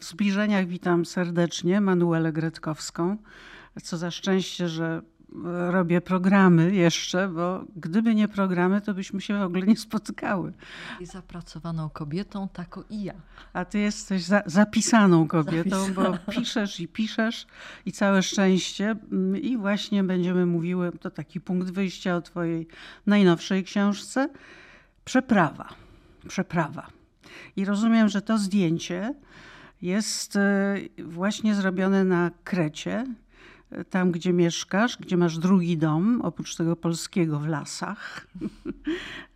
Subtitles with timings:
[0.00, 3.16] W zbliżeniach witam serdecznie Manuelę Gretkowską.
[3.82, 5.02] Co za szczęście, że
[5.70, 10.52] robię programy jeszcze, bo gdyby nie programy, to byśmy się w ogóle nie spotkały.
[11.00, 13.14] I zapracowaną kobietą, taką i ja.
[13.52, 17.46] A ty jesteś za, zapisaną kobietą, bo piszesz i piszesz
[17.86, 18.96] i całe szczęście.
[19.42, 22.66] I właśnie będziemy mówiły, to taki punkt wyjścia o twojej
[23.06, 24.28] najnowszej książce,
[25.04, 25.68] Przeprawa.
[26.28, 26.86] Przeprawa.
[27.56, 29.14] I rozumiem, że to zdjęcie
[29.84, 33.04] jest e, właśnie zrobione na Krecie,
[33.90, 38.00] tam gdzie mieszkasz, gdzie masz drugi dom, oprócz tego polskiego w lasach.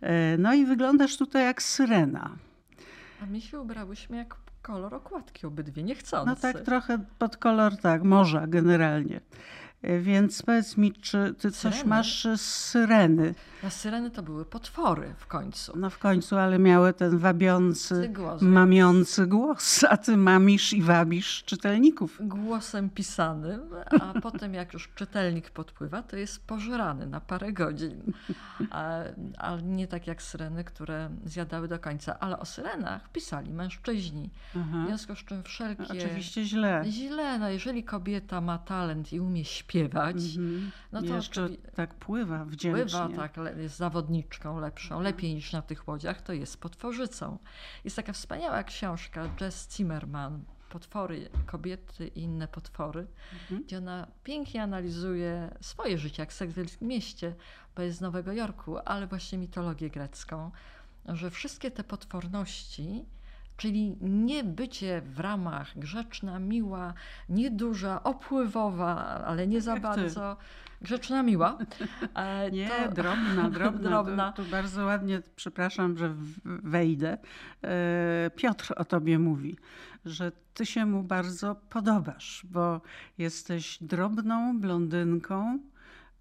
[0.01, 2.29] E, no i wyglądasz tutaj jak syrena.
[3.23, 6.29] A my się ubrałyśmy jak kolor okładki obydwie, niechcący.
[6.29, 9.21] No tak trochę pod kolor, tak, morza generalnie.
[9.81, 11.89] E, więc powiedz mi, czy ty coś syreny?
[11.89, 13.35] masz z syreny?
[13.63, 15.77] No syreny to były potwory w końcu.
[15.77, 21.43] No w końcu, ale miały ten wabiący, głos, mamiący głos, a ty mamisz i wabisz
[21.43, 22.17] czytelników.
[22.21, 23.61] Głosem pisanym,
[24.01, 28.13] a potem jak już czytelnik podpływa, to jest pożerany na parę godzin.
[28.69, 29.13] Ale
[29.63, 32.19] nie tak jak syreny, które zjadały do końca.
[32.19, 34.29] Ale o syrenach pisali mężczyźni.
[34.55, 34.83] Aha.
[34.83, 35.83] W związku z czym wszelkie...
[35.83, 36.83] Oczywiście źle.
[36.89, 40.69] Źle, no jeżeli kobieta ma talent i umie śpiewać, śpiewać, mm-hmm.
[40.91, 43.05] no to jeszcze tak pływa wdzięcznie.
[43.07, 45.03] Pływa, tak, jest zawodniczką lepszą, mm.
[45.03, 47.37] lepiej niż na tych łodziach, to jest potworzycą.
[47.83, 53.63] Jest taka wspaniała książka Jess Zimmerman, Potwory, kobiety i inne potwory, mm-hmm.
[53.63, 57.35] gdzie ona pięknie analizuje swoje życie, jak seks w wielkim mieście,
[57.75, 60.51] bo jest z Nowego Jorku, ale właśnie mitologię grecką,
[61.05, 63.05] że wszystkie te potworności
[63.59, 66.93] Czyli nie bycie w ramach grzeczna, miła,
[67.29, 70.37] nieduża, opływowa, ale nie za bardzo.
[70.81, 71.57] Grzeczna, miła.
[72.15, 72.91] E, nie, to...
[72.91, 73.89] drobna, drobna.
[73.89, 74.31] drobna.
[74.31, 76.15] Tu, tu, bardzo ładnie, przepraszam, że
[76.45, 77.17] wejdę.
[77.63, 79.57] E, Piotr o tobie mówi,
[80.05, 82.81] że ty się mu bardzo podobasz, bo
[83.17, 85.59] jesteś drobną blondynką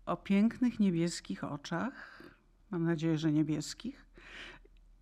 [0.07, 2.23] o pięknych niebieskich oczach.
[2.71, 4.08] Mam nadzieję, że niebieskich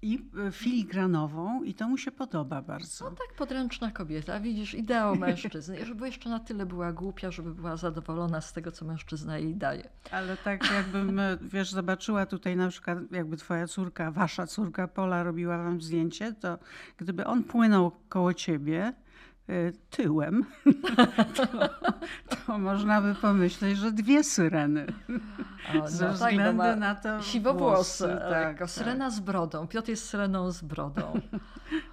[0.02, 3.04] i e, filigranową i to mu się podoba bardzo.
[3.04, 7.76] No tak, podręczna kobieta, widzisz, ideał mężczyzny, żeby jeszcze na tyle była głupia, żeby była
[7.76, 9.88] zadowolona z tego, co mężczyzna jej daje.
[10.10, 15.22] Ale tak jakbym, e, wiesz, zobaczyła tutaj na przykład, jakby twoja córka, wasza córka Pola
[15.22, 16.58] robiła wam zdjęcie, to
[16.96, 18.92] gdyby on płynął koło ciebie,
[19.90, 20.44] tyłem,
[21.36, 21.46] to,
[22.46, 24.86] to, można by pomyśleć, że dwie syreny.
[25.74, 29.66] O, no Ze tak, względu na to Siwowłosy, włosy, tak, tak, syrena z brodą.
[29.66, 31.20] Piotr jest syreną z brodą.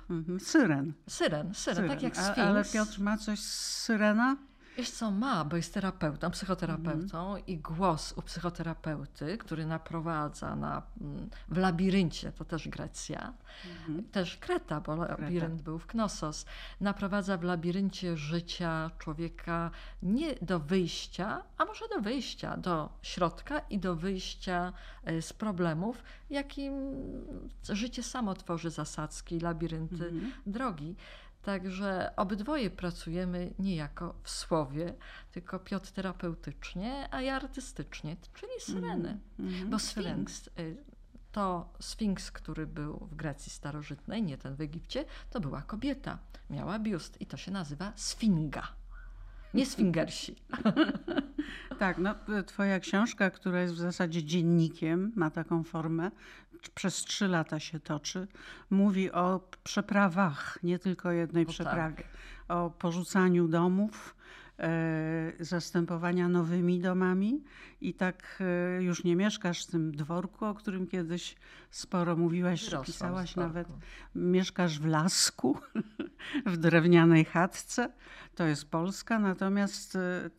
[0.09, 0.94] Mhm, syren.
[1.08, 1.90] Syren, syren, syren.
[1.90, 2.40] tak jak Sfinks.
[2.40, 4.35] Ale Piotr ma coś z syrena?
[4.78, 7.45] Wiesz co, ma, bo jest terapeutą, psychoterapeutą mm.
[7.47, 13.34] i głos u psychoterapeuty, który naprowadza na, mm, w labiryncie, to też Grecja,
[13.89, 14.03] mm.
[14.03, 16.45] też Kreta, bo labirynt był w Knossos,
[16.81, 19.72] naprowadza w labiryncie życia człowieka
[20.03, 24.73] nie do wyjścia, a może do wyjścia, do środka i do wyjścia
[25.03, 26.73] e, z problemów, jakim
[27.69, 30.31] życie samo tworzy zasadzki, labirynty, mm.
[30.45, 30.95] drogi.
[31.43, 34.93] Także obydwoje pracujemy niejako w słowie,
[35.31, 39.19] tylko Piotr terapeutycznie, a ja artystycznie, czyli syreny.
[39.39, 40.77] Mm, mm, Bo Sfinks, y,
[41.31, 46.17] to Sfinks, który był w Grecji starożytnej, nie ten w Egipcie, to była kobieta.
[46.49, 48.67] Miała biust i to się nazywa Sfinga.
[49.53, 50.35] Nie Sfingersi.
[51.79, 52.15] tak, no,
[52.45, 56.11] twoja książka, która jest w zasadzie dziennikiem, ma taką formę,
[56.69, 58.28] przez trzy lata się toczy,
[58.69, 62.06] mówi o przeprawach, nie tylko jednej no przeprawie, tak.
[62.47, 64.16] o porzucaniu domów,
[64.59, 67.44] e, zastępowania nowymi domami
[67.81, 68.44] i tak
[68.78, 71.35] e, już nie mieszkasz w tym dworku, o którym kiedyś
[71.72, 73.68] sporo mówiłaś, Wyrosłam pisałaś nawet.
[74.16, 75.57] Mieszkasz w lasku,
[76.46, 77.90] w drewnianej chatce.
[78.35, 80.29] To jest Polska, natomiast e,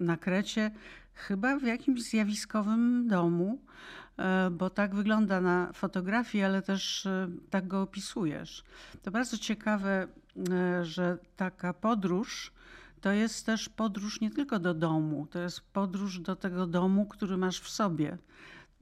[0.00, 0.70] na Krecie
[1.14, 3.58] chyba w jakimś zjawiskowym domu,
[4.50, 8.64] bo tak wygląda na fotografii, ale też e, tak go opisujesz.
[9.02, 10.06] To bardzo ciekawe,
[10.50, 12.52] e, że taka podróż
[13.00, 17.36] to jest też podróż nie tylko do domu, to jest podróż do tego domu, który
[17.36, 18.18] masz w sobie.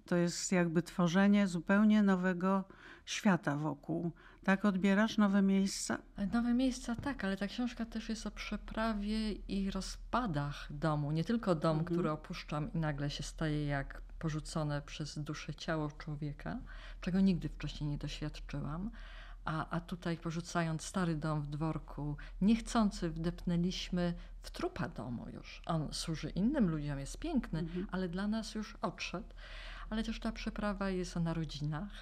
[0.06, 2.64] To jest jakby tworzenie zupełnie nowego
[3.06, 4.12] świata wokół.
[4.44, 5.98] Tak odbierasz nowe miejsca?
[6.32, 11.12] Nowe miejsca tak, ale ta książka też jest o przeprawie i rozpadach domu.
[11.12, 11.84] Nie tylko dom, mhm.
[11.84, 16.58] który opuszczam i nagle się staje jak porzucone przez duszę ciało człowieka,
[17.00, 18.90] czego nigdy wcześniej nie doświadczyłam.
[19.44, 25.62] A, a tutaj porzucając stary dom w dworku, niechcący wdepnęliśmy w trupa domu już.
[25.66, 27.86] On służy innym ludziom, jest piękny, mhm.
[27.90, 29.28] ale dla nas już odszedł.
[29.90, 31.92] Ale też ta przeprawa jest o narodzinach,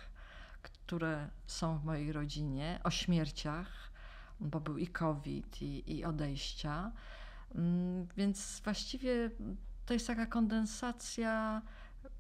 [0.63, 3.91] które są w mojej rodzinie, o śmierciach,
[4.41, 6.93] bo był i COVID, i, i odejścia.
[7.55, 9.31] Mm, więc właściwie
[9.87, 11.63] to jest taka kondensacja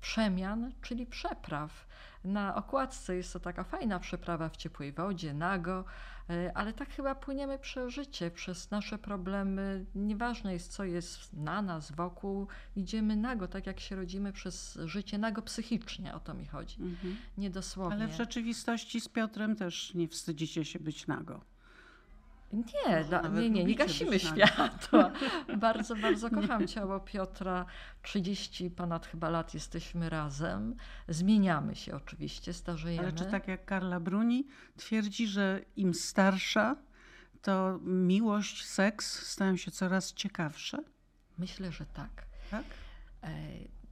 [0.00, 1.86] przemian, czyli przepraw.
[2.24, 5.84] Na okładce jest to taka fajna przeprawa w ciepłej wodzie, nago,
[6.30, 9.86] e, ale tak chyba płyniemy przez życie, przez nasze problemy.
[9.94, 12.46] Nieważne jest, co jest na nas, wokół.
[12.76, 16.82] Idziemy nago, tak jak się rodzimy przez życie, nago psychicznie, o to mi chodzi.
[16.82, 17.16] Mhm.
[17.38, 17.96] Nie dosłownie.
[17.96, 21.40] Ale w rzeczywistości z Piotrem też nie wstydzicie się być nago.
[22.52, 25.12] Nie, da, nie, nie, nie gasimy światła.
[25.56, 27.66] bardzo, bardzo kocham ciało Piotra.
[28.02, 30.76] 30 ponad chyba lat jesteśmy razem.
[31.08, 33.02] Zmieniamy się oczywiście, starzejemy.
[33.02, 36.76] Ale czy tak jak Karla Bruni twierdzi, że im starsza,
[37.42, 40.78] to miłość, seks stają się coraz ciekawsze?
[41.38, 42.26] Myślę, że tak.
[42.50, 42.64] Tak?
[43.22, 43.30] E,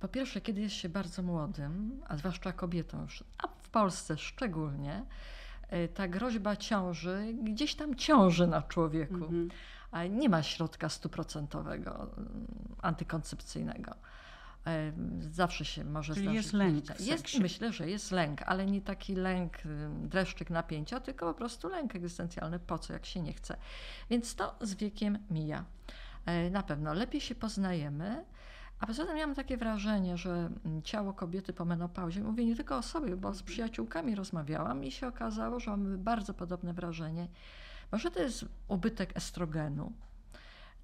[0.00, 3.06] po pierwsze, kiedy jest się bardzo młodym, a zwłaszcza kobietą,
[3.38, 5.04] a w Polsce szczególnie,
[5.94, 9.14] ta groźba ciąży gdzieś tam ciąży na człowieku.
[9.14, 9.48] Mhm.
[9.90, 12.46] A nie ma środka stuprocentowego mm,
[12.82, 13.94] antykoncepcyjnego.
[14.66, 16.42] E, zawsze się może Czyli zdarzyć.
[16.42, 17.00] jest lęk.
[17.00, 19.52] Jest, myślę, że jest lęk, ale nie taki lęk,
[20.02, 22.58] dreszczyk napięcia, tylko po prostu lęk egzystencjalny.
[22.58, 23.56] Po co, jak się nie chce.
[24.10, 25.64] Więc to z wiekiem mija.
[26.26, 28.24] E, na pewno lepiej się poznajemy.
[28.80, 32.76] A poza tym miałam takie wrażenie, że mm, ciało kobiety po menopauzie, mówię nie tylko
[32.76, 37.28] o sobie, bo z przyjaciółkami rozmawiałam i się okazało, że mamy bardzo podobne wrażenie.
[37.92, 39.92] Może to jest ubytek estrogenu,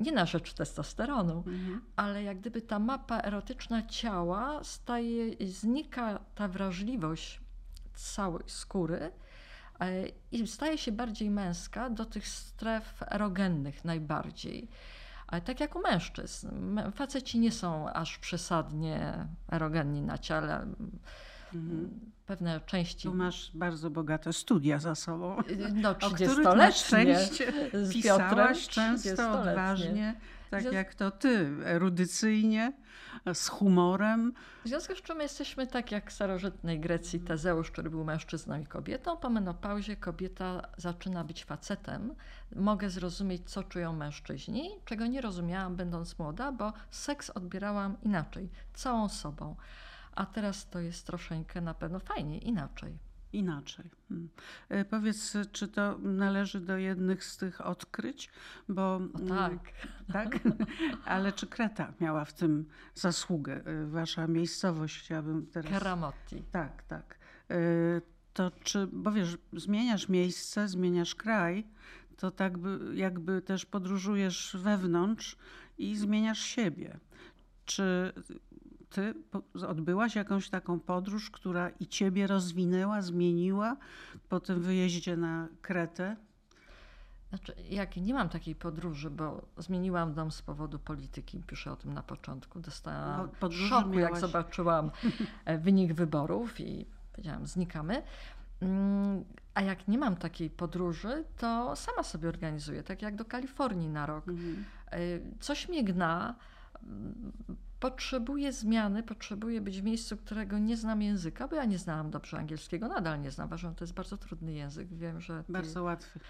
[0.01, 1.81] nie na rzecz testosteronu, mhm.
[1.97, 7.41] ale jak gdyby ta mapa erotyczna ciała staje, znika ta wrażliwość
[7.95, 9.13] całej skóry
[9.81, 14.69] e, i staje się bardziej męska do tych stref erogennych najbardziej.
[15.27, 16.81] Ale tak jak u mężczyzn.
[16.95, 20.67] Faceci nie są aż przesadnie erogenni na ciele.
[21.55, 22.01] Mhm.
[22.27, 23.09] Pewne części.
[23.09, 25.37] Tu masz bardzo bogate studia za sobą.
[25.75, 27.19] No, 30-letnie.
[27.73, 30.15] Z Pisałaś często odważnie,
[30.63, 32.73] tak jak to ty, erudycyjnie
[33.35, 34.33] z humorem.
[34.65, 38.67] W związku z czym jesteśmy tak jak w starożytnej Grecji Tezeusz, który był mężczyzną i
[38.67, 39.17] kobietą.
[39.17, 42.15] Po menopauzie kobieta zaczyna być facetem.
[42.57, 49.09] Mogę zrozumieć, co czują mężczyźni, czego nie rozumiałam będąc młoda, bo seks odbierałam inaczej, całą
[49.09, 49.57] sobą.
[50.15, 52.99] A teraz to jest troszeczkę na pewno fajnie, inaczej
[53.35, 53.91] inaczej.
[54.09, 54.29] Hmm.
[54.69, 58.31] E, powiedz, czy to należy do jednych z tych odkryć?
[58.69, 59.73] Bo, o mm, tak.
[60.13, 60.39] tak?
[61.05, 63.63] Ale czy Kreta miała w tym zasługę?
[63.65, 65.73] E, wasza miejscowość chciałabym teraz...
[65.73, 66.43] Karamotti.
[66.53, 67.19] Tak, tak.
[67.51, 67.57] E,
[68.33, 71.67] to czy, bo wiesz, zmieniasz miejsce, zmieniasz kraj,
[72.17, 75.37] to tak by, jakby też podróżujesz wewnątrz
[75.79, 76.99] i zmieniasz siebie.
[77.65, 78.13] Czy
[78.91, 79.15] ty
[79.63, 83.77] odbyłaś jakąś taką podróż, która i ciebie rozwinęła, zmieniła
[84.29, 86.17] po tym wyjeździe na Kretę?
[87.29, 91.95] Znaczy, jak nie mam takiej podróży, bo zmieniłam dom z powodu polityki, piszę o tym
[91.95, 92.61] na początku.
[92.61, 94.11] Dostałam no, szoku, miałaś...
[94.11, 94.91] jak zobaczyłam
[95.45, 98.03] e, wynik wyborów i powiedziałam, znikamy.
[98.61, 99.25] Mm,
[99.55, 104.07] a jak nie mam takiej podróży, to sama sobie organizuję, tak jak do Kalifornii na
[104.07, 104.29] rok.
[104.29, 104.65] Mhm.
[104.91, 104.99] E,
[105.41, 106.35] coś mnie gna
[107.85, 112.39] potrzebuję zmiany, potrzebuję być w miejscu, którego nie znam języka, bo ja nie znałam dobrze
[112.39, 113.47] angielskiego, nadal nie znam.
[113.47, 114.89] Uważam, że to jest bardzo trudny język.
[114.89, 115.45] Wiem, że.
[115.45, 115.53] Ty...
[115.53, 116.21] Bardzo łatwy.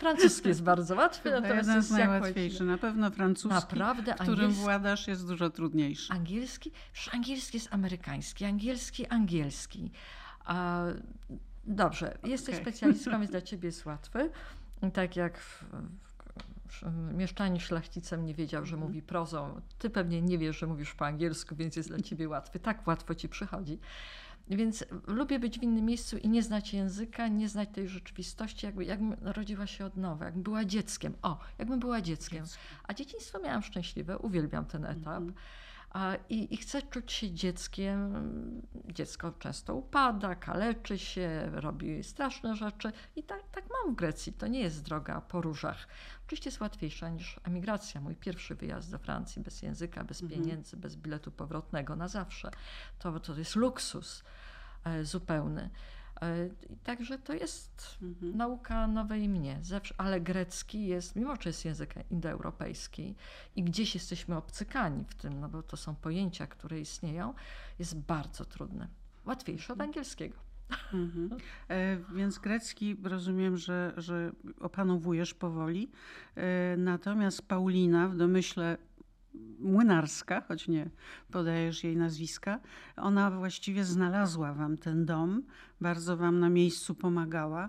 [0.00, 2.66] Francuski jest bardzo łatwy, to natomiast jeden z najłatwiejszych.
[2.66, 4.62] Na pewno francuski, Naprawdę, którym angielski...
[4.62, 6.12] władasz, jest dużo trudniejszy.
[6.12, 6.72] Angielski?
[6.92, 9.90] Przecież angielski jest amerykański, angielski, angielski.
[10.44, 10.84] A,
[11.64, 12.62] dobrze, jesteś okay.
[12.62, 14.30] specjalistką, więc dla ciebie jest łatwy.
[14.92, 15.64] Tak jak w,
[17.12, 18.88] mieszczanin szlachcicem nie wiedział, że mhm.
[18.88, 19.60] mówi prozą.
[19.78, 22.60] Ty pewnie nie wiesz, że mówisz po angielsku, więc jest dla ciebie łatwy.
[22.60, 23.78] Tak łatwo ci przychodzi.
[24.48, 28.84] Więc lubię być w innym miejscu i nie znać języka, nie znać tej rzeczywistości, jakby,
[28.84, 31.14] jakbym narodziła się od nowa, jakbym była dzieckiem.
[31.22, 32.44] O, jakbym była dzieckiem.
[32.88, 35.22] A dzieciństwo miałam szczęśliwe, uwielbiam ten etap.
[35.22, 35.32] -hmm.
[36.28, 38.22] I, I chcę czuć się dzieckiem.
[38.88, 42.92] Dziecko często upada, kaleczy się, robi straszne rzeczy.
[43.16, 44.32] I tak, tak mam w Grecji.
[44.32, 45.88] To nie jest droga po różach.
[46.26, 48.00] Oczywiście jest łatwiejsza niż emigracja.
[48.00, 50.40] Mój pierwszy wyjazd do Francji bez języka, bez mhm.
[50.40, 52.50] pieniędzy, bez biletu powrotnego na zawsze.
[52.98, 54.24] To, to jest luksus
[54.84, 55.70] e, zupełny.
[56.22, 56.48] E,
[56.84, 58.36] także to jest mhm.
[58.36, 63.14] nauka nowej mnie, Zawsze, ale grecki jest, mimo że jest język indoeuropejski
[63.56, 67.34] i gdzieś jesteśmy obcykani w tym, no bo to są pojęcia, które istnieją,
[67.78, 68.88] jest bardzo trudny.
[69.24, 69.90] Łatwiejszy od mhm.
[69.90, 70.36] angielskiego.
[70.94, 71.30] Mhm.
[71.68, 75.90] E, więc grecki rozumiem, że, że opanowujesz powoli.
[76.36, 78.76] E, natomiast Paulina w domyśle
[79.58, 80.90] młynarska, choć nie
[81.30, 82.60] podajesz jej nazwiska,
[82.96, 85.42] ona właściwie znalazła wam ten dom,
[85.80, 87.68] bardzo wam na miejscu pomagała.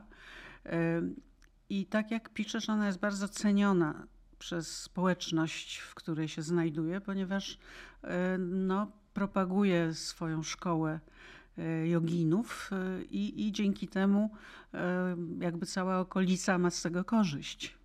[1.70, 4.08] I tak jak piszesz, ona jest bardzo ceniona
[4.40, 7.58] przez społeczność, w której się znajduje, ponieważ
[8.04, 11.00] e, no, propaguje swoją szkołę
[11.58, 14.30] e, joginów e, i, i dzięki temu
[15.40, 17.78] jakby cała okolica ma z tego korzyść.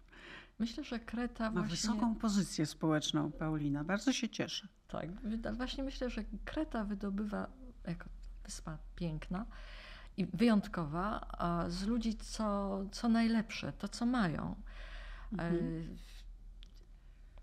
[0.59, 1.71] Myślę, że Kreta ma właśnie...
[1.71, 3.85] wysoką pozycję społeczną, Paulina.
[3.85, 4.69] Bardzo się cieszę.
[4.89, 5.11] Tak,
[5.57, 7.49] właśnie myślę, że Kreta wydobywa
[7.87, 8.09] jako
[8.45, 9.47] wyspa piękna
[10.17, 11.27] i wyjątkowa
[11.69, 14.55] z ludzi co, co najlepsze, to co mają.
[15.33, 15.97] Mhm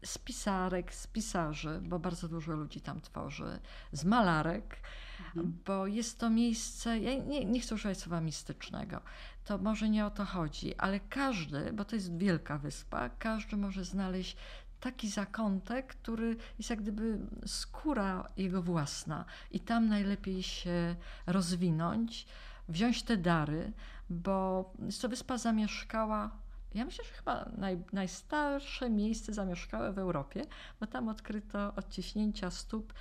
[0.06, 3.60] z pisarek, z pisarzy, bo bardzo dużo ludzi tam tworzy,
[3.92, 4.80] z malarek,
[5.20, 5.58] mhm.
[5.66, 9.02] bo jest to miejsce, ja nie, nie chcę używać słowa mistycznego,
[9.46, 13.86] to może nie o to chodzi, ale każdy, bo to jest wielka wyspa, każdy może
[13.86, 14.38] znaleźć
[14.80, 20.96] taki zakątek, który jest jak gdyby skóra jego własna i tam najlepiej się
[21.28, 22.28] rozwinąć,
[22.70, 23.72] wziąć te dary,
[24.10, 26.44] bo jest to wyspa zamieszkała
[26.74, 30.46] ja myślę, że chyba naj, najstarsze miejsce zamieszkałe w Europie,
[30.80, 32.94] bo tam odkryto odciśnięcia stóp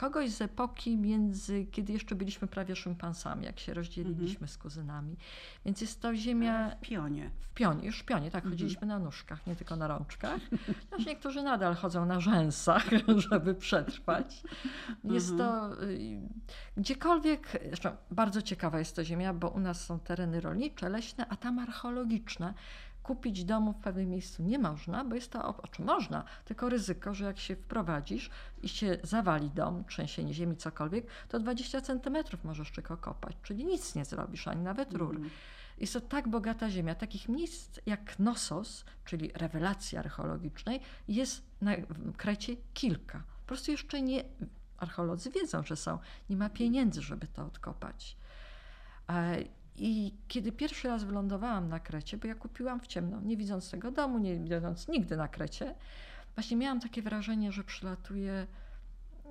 [0.00, 4.50] kogoś z epoki między, kiedy jeszcze byliśmy prawie szympansami, jak się rozdzieliliśmy -hmm.
[4.50, 5.16] z kuzynami.
[5.64, 6.70] Więc jest to ziemia...
[6.70, 7.30] W pionie.
[7.40, 8.50] W pionie, już w pionie, tak, -hmm.
[8.50, 10.40] chodziliśmy na nóżkach, nie tylko na rączkach.
[10.90, 12.84] Chociaż niektórzy nadal chodzą na rzęsach,
[13.30, 14.42] żeby przetrwać.
[15.04, 16.20] Jest to y,
[16.76, 21.36] gdziekolwiek, zresztą bardzo ciekawa jest to ziemia, bo u nas są tereny rolnicze, leśne, a
[21.36, 22.54] tam archeologiczne
[23.02, 27.14] kupić domu w pewnym miejscu nie można, bo jest to, o czym można, tylko ryzyko,
[27.14, 28.30] że jak się wprowadzisz
[28.62, 33.94] i się zawali dom, trzęsienie ziemi, cokolwiek, to 20 centymetrów możesz tylko kopać, czyli nic
[33.94, 35.16] nie zrobisz, ani nawet rur.
[35.16, 35.30] Mm.
[35.78, 36.94] Jest to tak bogata ziemia.
[36.94, 41.72] Takich miejsc jak Knossos, czyli rewelacji archeologicznej, jest na
[42.16, 43.18] Krecie kilka.
[43.18, 44.24] Po prostu jeszcze nie,
[44.78, 45.98] archeolodzy wiedzą, że są.
[46.30, 48.16] Nie ma pieniędzy, żeby to odkopać.
[49.82, 53.90] I kiedy pierwszy raz wylądowałam na Krecie, bo ja kupiłam w ciemno, nie widząc tego
[53.90, 55.74] domu, nie widząc nigdy na Krecie,
[56.34, 58.46] właśnie miałam takie wrażenie, że przylatuję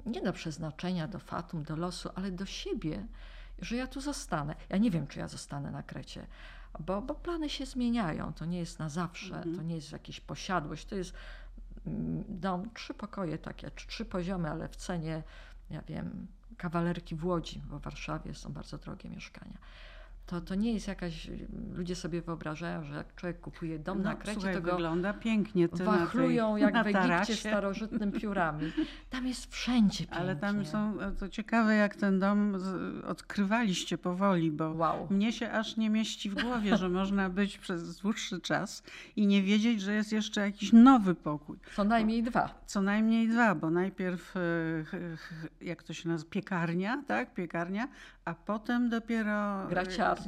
[0.05, 3.07] nie do przeznaczenia, do fatum, do losu, ale do siebie,
[3.59, 4.55] że ja tu zostanę.
[4.69, 6.27] Ja nie wiem, czy ja zostanę na Krecie,
[6.79, 8.33] bo, bo plany się zmieniają.
[8.33, 9.55] To nie jest na zawsze, mhm.
[9.55, 11.13] to nie jest jakaś posiadłość, to jest
[11.87, 15.23] mm, dom, trzy pokoje takie, trzy poziomy, ale w cenie,
[15.69, 16.27] ja wiem,
[16.57, 19.57] kawalerki w Łodzi, bo w Warszawie są bardzo drogie mieszkania
[20.29, 21.27] to, to nie jest jakaś,
[21.73, 25.13] ludzie sobie wyobrażają, że jak człowiek kupuje dom no, na Krecie, słuchaj, to go wygląda
[25.13, 28.71] pięknie ty wachlują tej, jak w Egipcie starożytnym piórami.
[29.09, 30.17] Tam jest wszędzie pięknie.
[30.17, 32.55] Ale tam są, to ciekawe jak ten dom
[33.07, 35.07] odkrywaliście powoli, bo wow.
[35.09, 38.83] mnie się aż nie mieści w głowie, że można być przez dłuższy czas
[39.15, 41.57] i nie wiedzieć, że jest jeszcze jakiś nowy pokój.
[41.75, 42.59] Co najmniej dwa.
[42.65, 44.39] Co najmniej dwa, bo najpierw, e,
[45.61, 47.87] jak to się nazywa, piekarnia, tak, piekarnia,
[48.25, 49.67] a potem dopiero...
[49.69, 50.18] Graciarnia.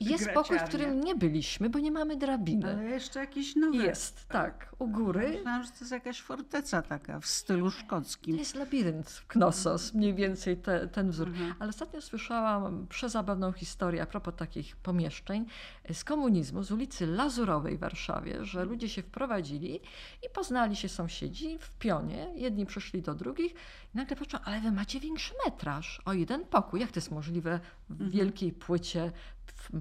[0.00, 2.70] Jest pokój, w którym nie byliśmy, bo nie mamy drabiny.
[2.70, 3.76] Ale jeszcze jakiś nowy.
[3.76, 5.28] Jest, tak, u góry.
[5.28, 8.34] Myślałam, że to jest jakaś forteca taka w stylu szkockim.
[8.34, 11.28] To jest labirynt Knossos, mniej więcej te, ten wzór.
[11.28, 11.54] Mhm.
[11.58, 15.46] Ale ostatnio słyszałam przezabawną historię a propos takich pomieszczeń
[15.92, 19.80] z komunizmu, z ulicy Lazurowej w Warszawie, że ludzie się wprowadzili
[20.26, 22.28] i poznali się sąsiedzi w pionie.
[22.34, 23.54] Jedni przyszli do drugich
[23.96, 26.80] i nagle patrzą, ale wy macie większy metraż o jeden pokój.
[26.80, 28.10] Jak to jest możliwe w mhm.
[28.10, 29.12] wielkiej płycie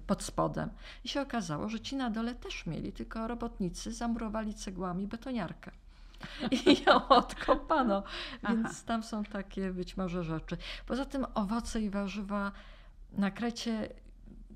[0.07, 0.69] pod spodem?
[1.03, 5.71] I się okazało, że ci na dole też mieli, tylko robotnicy zamurowali cegłami betoniarkę.
[6.51, 8.03] I ją odkopano.
[8.49, 8.75] Więc Aha.
[8.85, 10.57] tam są takie być może rzeczy.
[10.85, 12.51] Poza tym owoce i warzywa
[13.11, 13.89] na Krecie.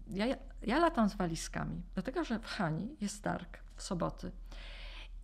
[0.08, 0.26] Ja,
[0.62, 4.32] ja latam z walizkami, dlatego że w Hani jest targ w soboty.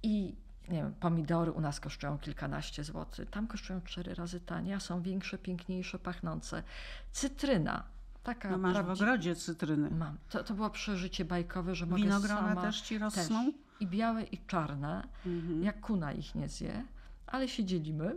[0.03, 0.35] I
[0.69, 5.01] nie wiem, pomidory u nas kosztują kilkanaście złotych, tam kosztują cztery razy taniej, a są
[5.01, 6.63] większe, piękniejsze, pachnące.
[7.11, 7.83] Cytryna,
[8.23, 9.91] taka no masz w ogrodzie cytryny.
[9.91, 10.17] Mam.
[10.29, 12.61] To, to było przeżycie bajkowe, że mogę Winogrona sama...
[12.61, 13.45] też ci rosną?
[13.45, 13.61] Też.
[13.79, 15.07] I białe, i czarne.
[15.25, 15.63] Mhm.
[15.63, 16.85] Jak kuna ich nie zje,
[17.27, 18.15] ale się dzielimy.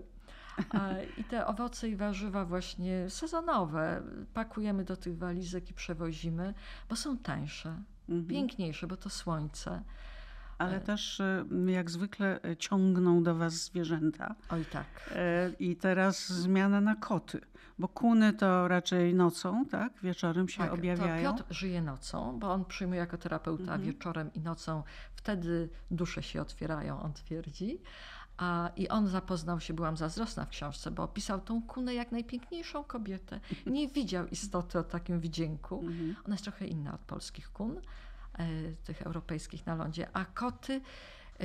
[1.16, 4.02] I te owoce i warzywa właśnie sezonowe
[4.34, 6.54] pakujemy do tych walizek i przewozimy,
[6.88, 8.26] bo są tańsze, mhm.
[8.26, 9.82] piękniejsze, bo to słońce.
[10.58, 10.80] Ale e.
[10.80, 14.34] też e, jak zwykle e, ciągną do was zwierzęta.
[14.50, 14.86] Oj tak.
[15.58, 17.40] I teraz zmiana na koty,
[17.78, 19.92] bo kuny to raczej nocą, tak?
[20.02, 21.22] Wieczorem się tak, objawiają.
[21.22, 23.82] Piotr żyje nocą, bo on przyjmuje jako terapeuta mhm.
[23.82, 24.82] wieczorem i nocą.
[25.12, 27.80] Wtedy dusze się otwierają, on twierdzi.
[28.38, 32.84] A, I on zapoznał się, byłam zazdrosna w książce, bo opisał tą kunę jak najpiękniejszą
[32.84, 33.40] kobietę.
[33.66, 35.80] Nie widział istoty o takim wdzięku.
[35.80, 36.16] Mhm.
[36.24, 37.80] Ona jest trochę inna od polskich kun, e,
[38.84, 40.08] tych europejskich na lądzie.
[40.12, 40.80] A koty,
[41.40, 41.44] e,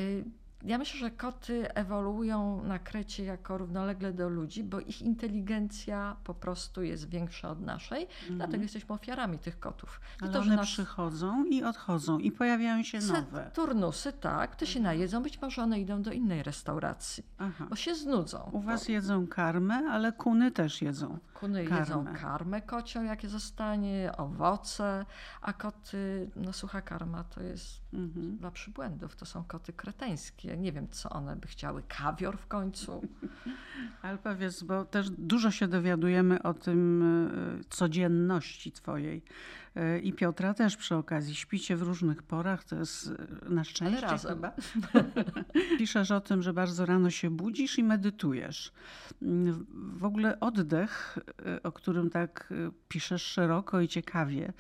[0.64, 6.34] ja myślę, że koty ewoluują na Krecie jako równolegle do ludzi, bo ich inteligencja po
[6.34, 8.38] prostu jest większa od naszej, Mhm.
[8.38, 10.02] dlatego jesteśmy ofiarami tych kotów.
[10.22, 13.52] Nie Ale to, że one nas przychodzą i odchodzą i pojawiają się nowe.
[13.54, 17.66] turnusy, tak, to się najedzą, być może one idą do innej restauracji, Aha.
[17.70, 18.50] bo się znudzą.
[18.54, 21.18] U was jedzą karmę, ale kuny też jedzą.
[21.34, 21.80] Kuny karmę.
[21.80, 25.06] jedzą karmę kocią, jakie zostanie, owoce,
[25.42, 28.38] a koty, no sucha karma to jest Mhm.
[28.38, 30.58] dla przybłędów, to są koty kreteńskie.
[30.58, 33.02] Nie wiem, co one by chciały, kawior w końcu.
[34.02, 37.04] Ale powiedz, bo też dużo się dowiadujemy o tym
[37.60, 39.22] e, codzienności twojej.
[40.04, 41.36] I Piotra też przy okazji.
[41.36, 43.08] Śpicie w różnych porach, to jest
[43.46, 44.32] e, na szczęście Ale razem.
[44.36, 44.52] chyba.
[45.78, 48.72] Piszesz o tym, że bardzo rano się budzisz i medytujesz.
[49.22, 49.66] Mm,
[49.98, 54.54] W ogóle oddech, e, o którym tak e, piszesz szeroko i ciekawie,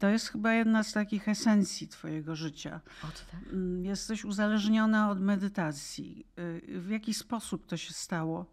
[0.00, 2.80] to jest chyba jedna z takich esencji twojego życia.
[3.02, 3.52] Oddech.
[3.52, 6.26] Mm, Jesteś uzależniona od medytacji.
[6.68, 8.50] W jaki sposób to się stało?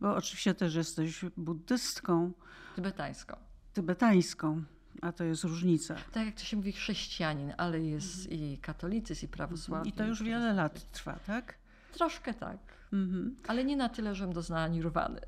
[0.00, 2.32] Bo oczywiście też jesteś buddystką,
[2.76, 3.36] Tybetańską.
[3.72, 4.62] tybetańską,
[5.02, 5.94] a to jest różnica.
[6.12, 9.88] Tak jak to się mówi chrześcijanin, ale jest i katolicyzm, i prawosławny.
[9.88, 11.54] I to już wiele lat trwa, tak?
[11.92, 12.56] Troszkę tak.
[12.92, 13.36] Mhm.
[13.48, 15.20] Ale nie na tyle, żebym doznała nirwany.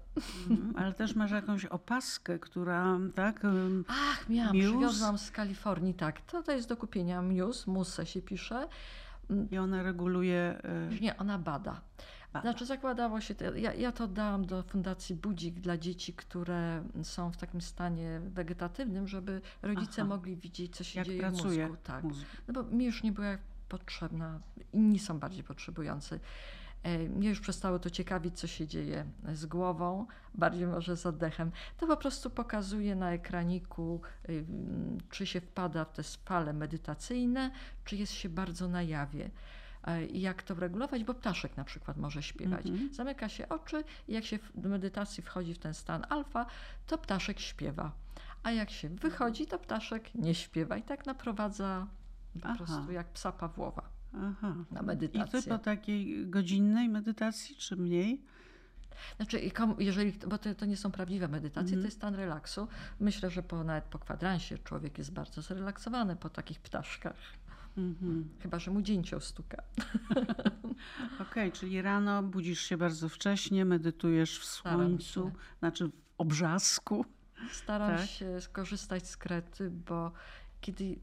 [0.51, 0.75] Mhm.
[0.77, 3.41] Ale też masz jakąś opaskę, która, tak?
[3.89, 4.69] Ach, miałam, Muse?
[4.69, 6.21] przywiozłam z Kalifornii, tak.
[6.21, 8.69] To, to jest do kupienia Muse, Muse się pisze.
[9.51, 10.61] I ona reguluje.
[10.93, 11.81] y, Nie, ona bada.
[12.33, 12.51] Bada.
[12.51, 17.37] Znaczy zakładało się, ja, ja to dałam do Fundacji Budzik dla dzieci, które są w
[17.37, 20.09] takim stanie wegetatywnym, żeby rodzice Aha.
[20.09, 21.83] mogli widzieć, co się Jak dzieje pracuje w mózgu.
[21.85, 22.05] Tak.
[22.05, 22.27] mózg.
[22.49, 24.41] No bo mi już nie była potrzebna,
[24.73, 26.21] inni są bardziej potrzebujący.
[26.83, 31.51] E, Mnie już przestało to ciekawić, co się dzieje z głową, bardziej może z oddechem.
[31.77, 34.45] To po prostu pokazuje na ekraniku, y,
[35.11, 37.51] czy się wpada w te fale medytacyjne,
[37.85, 39.31] czy jest się bardzo na jawie.
[39.85, 42.67] E, I jak to regulować, bo ptaszek na przykład może śpiewać.
[42.67, 42.95] Mhm.
[42.95, 46.47] Zamyka się oczy i jak się w medytacji wchodzi w ten stan alfa,
[46.87, 47.93] to ptaszek śpiewa.
[48.43, 51.87] A jak się wychodzi, to ptaszek nie śpiewa i tak naprowadza
[52.43, 52.55] po Aha.
[52.57, 53.83] prostu jak psa Pawłowa
[54.15, 54.55] Aha.
[54.71, 55.43] na I ty medytację.
[55.43, 58.23] po takiej godzinnej medytacji, czy mniej?
[59.17, 61.81] Znaczy, i jeżeli, bo to, to nie są prawdziwe medytacje, Mhm.
[61.83, 62.69] to jest stan relaksu.
[63.01, 67.17] Myślę, że po, nawet po kwadransie człowiek jest bardzo zrelaksowany po takich ptaszkach.
[67.77, 68.29] Mhm.
[68.43, 69.63] Chyba, że mu dzięcioł stuka.
[71.31, 75.33] Okej, czyli rano budzisz się bardzo wcześnie, medytujesz w Staram słońcu, się.
[75.59, 77.05] znaczy w obrzasku.
[77.53, 78.07] Staram Tak.
[78.09, 80.13] się skorzystać z krety, bo
[80.61, 80.99] kiedy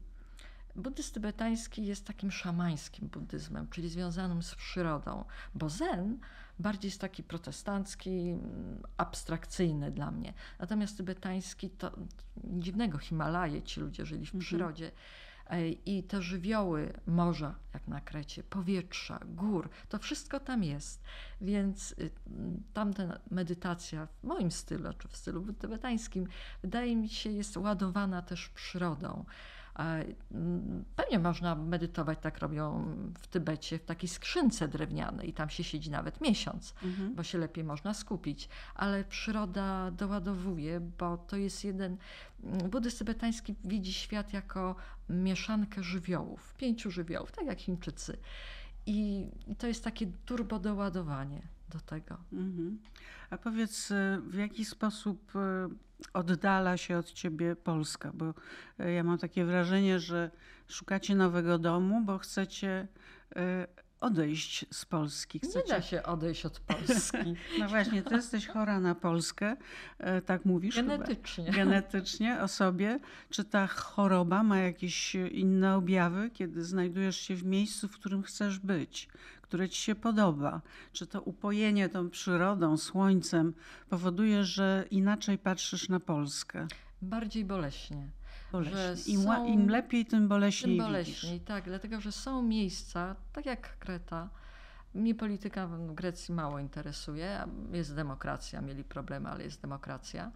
[0.76, 6.18] buddyzm tybetański jest takim szamańskim buddyzmem, czyli związanym z przyrodą, bo zen
[6.58, 10.34] bardziej jest taki protestancki, mm, abstrakcyjny dla mnie.
[10.58, 11.92] Natomiast tybetański to
[12.36, 14.40] dziwnego, Himalaje, ci ludzie żyli w Mhm.
[14.40, 14.90] przyrodzie.
[15.86, 21.02] I te żywioły morza, jak na Krecie, powietrza, gór, to wszystko tam jest.
[21.40, 22.10] Więc y,
[22.74, 26.26] tamta medytacja w moim stylu, czy w stylu tybetańskim,
[26.62, 29.24] wydaje mi się, jest ładowana też przyrodą.
[29.78, 32.84] E, m, Pewnie można medytować, tak robią
[33.18, 37.14] w Tybecie, w takiej skrzynce drewnianej i tam się siedzi nawet miesiąc Mhm.
[37.14, 38.48] bo się lepiej można skupić.
[38.74, 41.96] Ale przyroda doładowuje, bo to jest jeden.
[42.70, 44.76] Buddyzm tybetański widzi świat jako
[45.08, 48.18] mieszankę żywiołów, pięciu żywiołów, tak jak Chińczycy.
[48.86, 52.16] I, i to jest takie turbo doładowanie do tego.
[52.32, 52.78] Mhm.
[53.30, 55.38] A powiedz, y, w jaki sposób y,
[56.12, 58.10] oddala się od ciebie Polska?
[58.14, 58.34] Bo
[58.80, 60.30] y, ja mam takie wrażenie, że
[60.68, 62.88] szukacie nowego domu, bo chcecie
[64.00, 65.40] odejść z Polski.
[65.42, 65.68] Nie Chcecie...
[65.68, 67.18] da się odejść od Polski
[67.58, 69.56] No właśnie, ty jesteś chora na Polskę,
[70.26, 70.88] tak mówisz chyba?
[70.88, 71.50] genetycznie.
[71.52, 73.00] genetycznie o sobie?
[73.30, 78.58] Czy ta choroba ma jakieś inne objawy, kiedy znajdujesz się w miejscu, w którym chcesz
[78.58, 79.08] być,
[79.48, 80.60] które ci się podoba?
[80.92, 83.54] Czy to upojenie tą przyrodą, słońcem
[83.88, 86.66] powoduje, że inaczej patrzysz na Polskę?
[87.02, 88.08] Bardziej boleśnie.
[88.52, 89.14] Boleśnie.
[89.14, 90.86] Im, są- Im lepiej, tym boleśniej Tym widzisz.
[90.86, 94.28] boleśniej, tak, dlatego że są miejsca, tak jak Kreta.
[94.94, 97.44] Mnie polityka w Grecji mało interesuje.
[97.72, 100.30] Jest demokracja, mieli problemy, ale jest demokracja.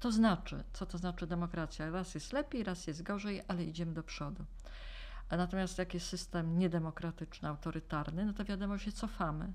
[0.00, 1.90] To znaczy, co to znaczy demokracja?
[1.90, 4.44] Raz jest lepiej, raz jest gorzej, ale idziemy do przodu.
[5.30, 9.52] A natomiast jak jest system niedemokratyczny, autorytarny, no to wiadomo, się cofamy.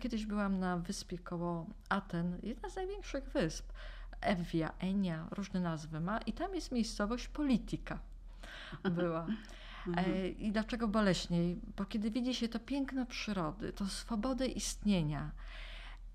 [0.00, 3.72] Kiedyś byłam na wyspie koło Aten, jedna z największych wysp.
[4.20, 7.98] Evia, Enia, różne nazwy ma i tam jest miejscowość Politika
[8.84, 9.26] była.
[9.96, 11.60] E, I dlaczego boleśniej?
[11.76, 15.30] Bo kiedy widzi się to piękno przyrody, to swobodę istnienia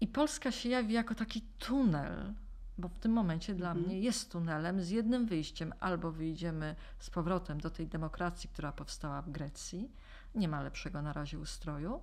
[0.01, 2.33] i Polska się jawi jako taki tunel,
[2.77, 3.85] bo w tym momencie dla Mhm.
[3.87, 5.73] mnie jest tunelem z jednym wyjściem.
[5.79, 9.91] Albo wyjdziemy z powrotem do tej demokracji, która powstała w Grecji,
[10.35, 12.01] nie ma lepszego na razie ustroju,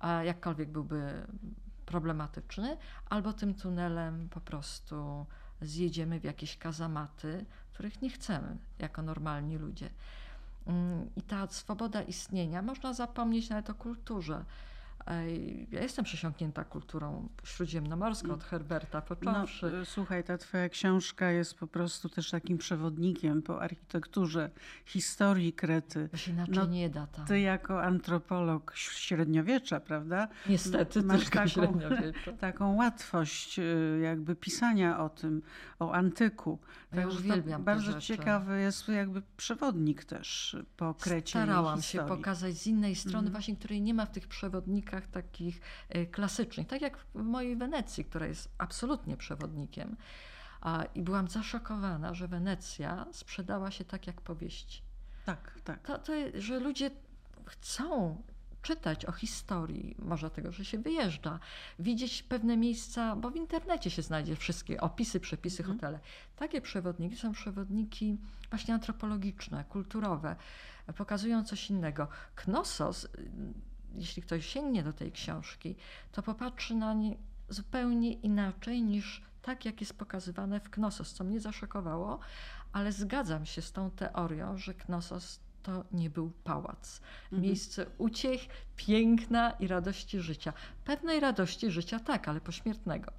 [0.00, 1.26] a jakkolwiek byłby
[1.86, 2.76] problematyczny,
[3.10, 5.26] albo tym tunelem po prostu
[5.60, 9.90] zjedziemy w jakieś kazamaty, których nie chcemy jako normalni ludzie.
[10.66, 14.44] Mm, I ta swoboda istnienia, można zapomnieć nawet o kulturze.
[15.70, 19.72] Ja jestem przesiąknięta kulturą śródziemnomorską od Herberta począwszy.
[19.78, 24.50] No, słuchaj, ta twoja książka jest po prostu też takim przewodnikiem po architekturze,
[24.84, 26.08] historii Krety.
[26.08, 27.26] To się inaczej no, nie da tam.
[27.26, 30.28] Ty jako antropolog średniowiecza, prawda?
[30.48, 31.78] Niestety, masz taką,
[32.40, 35.42] taką łatwość y, jakby pisania o tym,
[35.78, 36.58] o antyku.
[36.92, 42.94] Ja uwielbiam Bardzo ciekawy jest jakby przewodnik też po Krecie Starałam się pokazać z innej
[42.94, 43.32] strony mm.
[43.32, 48.04] właśnie, której nie ma w tych przewodnikach takich e, klasycznych, tak jak w mojej Wenecji,
[48.04, 49.96] która jest absolutnie przewodnikiem.
[50.94, 54.82] I byłam zaszokowana, że Wenecja sprzedała się tak jak powieści.
[55.24, 55.82] Tak, tak.
[55.82, 56.90] To, to, że ludzie
[57.46, 58.16] chcą
[58.62, 61.38] czytać o historii, może tego, że się wyjeżdża,
[61.78, 65.78] widzieć pewne miejsca, bo w internecie się znajdzie wszystkie opisy, przepisy, mhm.
[65.78, 66.00] hotele.
[66.36, 68.18] Takie przewodniki są przewodniki
[68.50, 70.36] właśnie antropologiczne, kulturowe,
[70.96, 72.08] pokazują coś innego.
[72.34, 73.08] Knossos
[73.94, 75.76] jeśli ktoś sięgnie do tej książki,
[76.12, 77.16] to popatrzy na nie
[77.48, 82.18] zupełnie inaczej niż tak, jak jest pokazywane w Knossos, co mnie zaszokowało,
[82.72, 87.00] ale zgadzam się z tą teorią, że Knossos to nie był pałac.
[87.24, 87.42] Mhm.
[87.42, 88.40] Miejsce uciech,
[88.76, 90.52] piękna i radości życia.
[90.84, 93.12] Pewnej radości życia tak, ale pośmiertnego.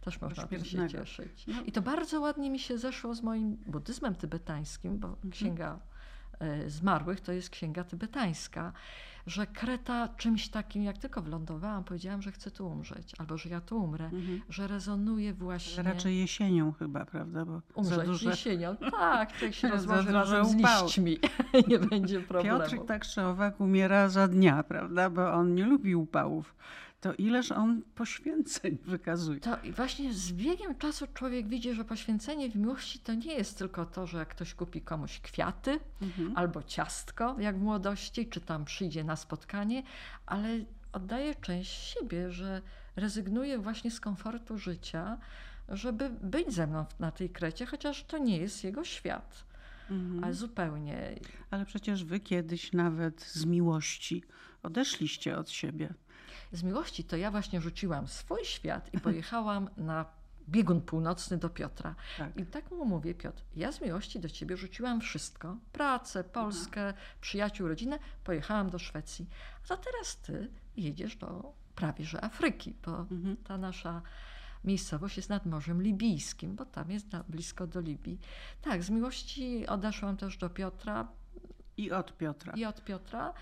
[0.00, 1.46] Też można tym się cieszyć.
[1.46, 1.62] No.
[1.66, 5.30] I to bardzo ładnie mi się zeszło z moim buddyzmem tybetańskim, bo mhm.
[5.30, 5.78] księga
[6.66, 8.72] zmarłych to jest księga tybetańska
[9.28, 13.60] że Kreta czymś takim, jak tylko wylądowałam, powiedziałam, że chcę tu umrzeć, albo że ja
[13.60, 14.40] tu umrę, mhm.
[14.48, 15.82] że rezonuje właśnie...
[15.82, 17.44] Raczej jesienią chyba, prawda?
[17.44, 18.30] Bo umrzeć duże...
[18.30, 21.18] jesienią, tak, jak się rozłoży razem z liśćmi,
[21.68, 22.58] nie będzie problemu.
[22.58, 25.10] Piotrek tak czy owak umiera za dnia, prawda?
[25.10, 26.54] Bo on nie lubi upałów
[27.00, 29.40] to ileż on poświęceń wykazuje.
[29.40, 33.86] To właśnie z biegiem czasu człowiek widzi, że poświęcenie w miłości to nie jest tylko
[33.86, 36.32] to, że jak ktoś kupi komuś kwiaty mhm.
[36.36, 39.82] albo ciastko, jak w młodości, czy tam przyjdzie na spotkanie,
[40.26, 40.48] ale
[40.92, 42.62] oddaje część siebie, że
[42.96, 45.18] rezygnuje właśnie z komfortu życia,
[45.68, 49.44] żeby być ze mną na tej krecie, chociaż to nie jest jego świat.
[49.90, 50.24] Mhm.
[50.24, 51.14] Ale zupełnie.
[51.50, 54.24] Ale przecież wy kiedyś nawet z miłości
[54.62, 55.94] odeszliście od siebie
[56.52, 60.04] z miłości to ja właśnie rzuciłam swój świat i pojechałam na
[60.48, 61.94] biegun północny do Piotra.
[62.18, 62.36] Tak.
[62.36, 67.06] I tak mu mówię, Piotr, ja z miłości do ciebie rzuciłam wszystko, pracę, Polskę, mhm.
[67.20, 69.26] przyjaciół, rodzinę, pojechałam do Szwecji.
[69.68, 73.36] A teraz ty jedziesz do prawie że Afryki, bo mhm.
[73.36, 74.02] ta nasza
[74.64, 78.18] miejscowość jest nad Morzem Libijskim, bo tam jest blisko do Libii.
[78.62, 81.08] Tak, z miłości odeszłam też do Piotra.
[81.76, 82.52] I od Piotra.
[82.56, 83.34] I od Piotra.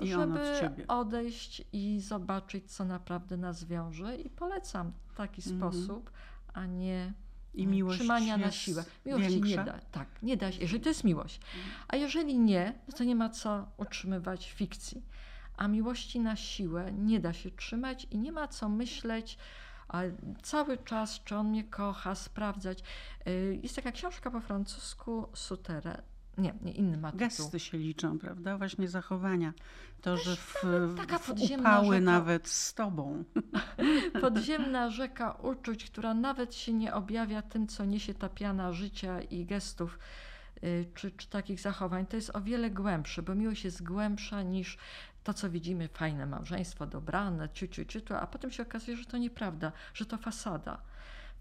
[0.00, 4.16] I żeby odejść i zobaczyć, co naprawdę nas wiąże.
[4.16, 6.10] I polecam taki mm sposób,
[6.54, 7.12] a nie
[7.54, 8.84] I miłość trzymania na siłę.
[9.06, 9.48] Miłości większa?
[9.48, 9.78] nie da.
[9.92, 11.36] Tak, nie da się, jeżeli to jest miłość.
[11.36, 11.74] Mhm.
[11.88, 15.02] A jeżeli nie, no to nie ma co utrzymywać fikcji.
[15.56, 19.38] A miłości na siłę nie da się trzymać i nie ma co myśleć,
[19.88, 20.02] a
[20.42, 22.82] cały czas, czy on mnie kocha, sprawdzać.
[23.28, 26.02] Y, jest taka książka po francusku, Sutere,
[26.38, 27.26] nie, nie inny ma tytuł.
[27.28, 28.58] Gesty się liczą, prawda?
[28.58, 29.52] Właśnie zachowania.
[30.00, 30.64] To, że w,
[30.96, 33.24] taka w upały rzeka, nawet z tobą.
[34.20, 39.44] Podziemna rzeka uczuć, która nawet się nie objawia tym, co niesie ta piana życia i
[39.44, 39.98] gestów,
[40.64, 42.06] y, czy, czy takich zachowań.
[42.06, 44.78] To jest o wiele głębsze, bo miłość jest głębsza niż
[45.24, 49.18] to, co widzimy, fajne małżeństwo, dobrane, ciu, ciu, ciu, a potem się okazuje, że to
[49.18, 50.80] nieprawda, że to fasada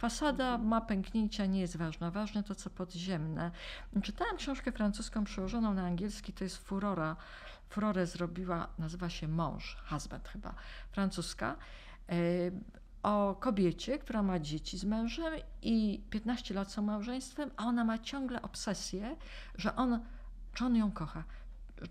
[0.04, 2.12] Fasada ma pęknięcia, nie jest ważna.
[2.12, 3.52] Ważne to, co podziemne.
[4.04, 7.16] Czytałam książkę francuską przełożoną na angielski, to jest Furora.
[7.70, 10.54] Furorę zrobiła, nazywa się Mąż, husband chyba,
[10.92, 11.56] francuska
[12.10, 12.16] e,
[13.04, 17.98] o kobiecie, która ma dzieci z mężem i 15 lat są małżeństwem, a ona ma
[17.98, 19.16] ciągle obsesję,
[19.56, 20.00] że on,
[20.54, 21.24] czy on ją kocha,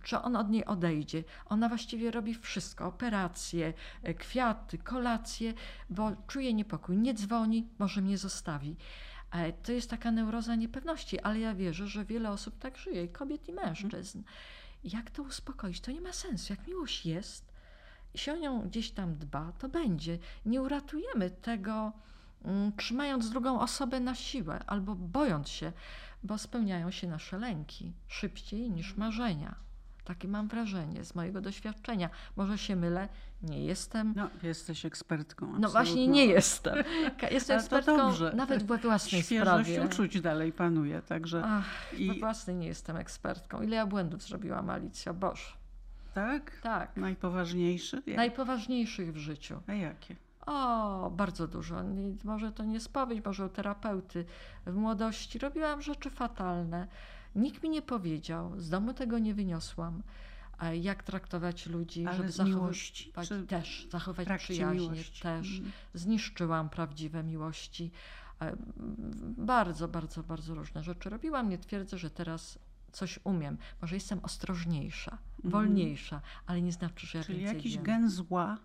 [0.02, 1.24] czy on od niej odejdzie.
[1.46, 5.54] Ona właściwie robi wszystko: operacje, e, kwiaty, kolacje,
[5.90, 6.96] bo czuje niepokój.
[6.96, 8.76] Nie dzwoni, może mnie zostawi.
[9.32, 13.48] E, to jest taka neuroza niepewności, ale ja wierzę, że wiele osób tak żyje, kobiet
[13.48, 14.22] i mężczyzn.
[14.84, 15.80] Jak to uspokoić?
[15.80, 16.52] To nie ma sensu.
[16.52, 17.52] Jak miłość jest,
[18.14, 20.18] i się o nią gdzieś tam dba, to będzie.
[20.46, 21.92] Nie uratujemy tego,
[22.44, 25.72] mm, trzymając drugą osobę na siłę albo bojąc się,
[26.22, 29.54] bo spełniają się nasze lęki szybciej niż marzenia.
[30.04, 32.10] Takie mam wrażenie z mojego doświadczenia.
[32.36, 33.08] Może się mylę,
[33.42, 34.12] nie jestem.
[34.16, 35.58] No, jesteś ekspertką.
[35.58, 36.74] No właśnie nie jestem.
[37.30, 39.86] Jestem ekspertką nawet we własnej Świeżość sprawie.
[39.86, 41.42] uczuć dalej panuje, także.
[41.46, 42.08] Ach, i...
[42.08, 43.62] We własnej nie jestem ekspertką.
[43.62, 45.52] Ile ja błędów zrobiła Alicja, Boże.
[46.14, 46.60] Tak?
[46.60, 46.96] Tak.
[46.96, 48.02] Najpoważniejszy?
[48.06, 48.16] Jak?
[48.16, 49.60] Najpoważniejszych w życiu.
[49.66, 50.16] A jakie?
[50.46, 51.76] O, bardzo dużo.
[52.24, 54.24] Może to nie spowiedź, może u terapeuty.
[54.66, 56.88] W młodości robiłam rzeczy fatalne.
[57.34, 60.02] Nikt mi nie powiedział, z domu tego nie wyniosłam.
[60.58, 63.12] A Jak traktować ludzi, Ale żeby z miłości,
[63.48, 65.22] też, zachować przyjaźnie miłości.
[65.22, 65.48] też.
[65.58, 65.72] Mhm.
[65.94, 67.90] Zniszczyłam prawdziwe miłości.
[68.42, 68.56] E,
[69.38, 71.48] Bardzo, bardzo, bardzo różne rzeczy robiłam.
[71.48, 72.58] Nie twierdzę, że teraz
[72.92, 73.58] coś umiem.
[73.82, 77.36] Może jestem ostrożniejsza, wolniejsza, ale nie znaczy, że ja Mhm.
[77.38, 77.84] Czyli jakiś wiem.
[77.84, 78.58] gen zła,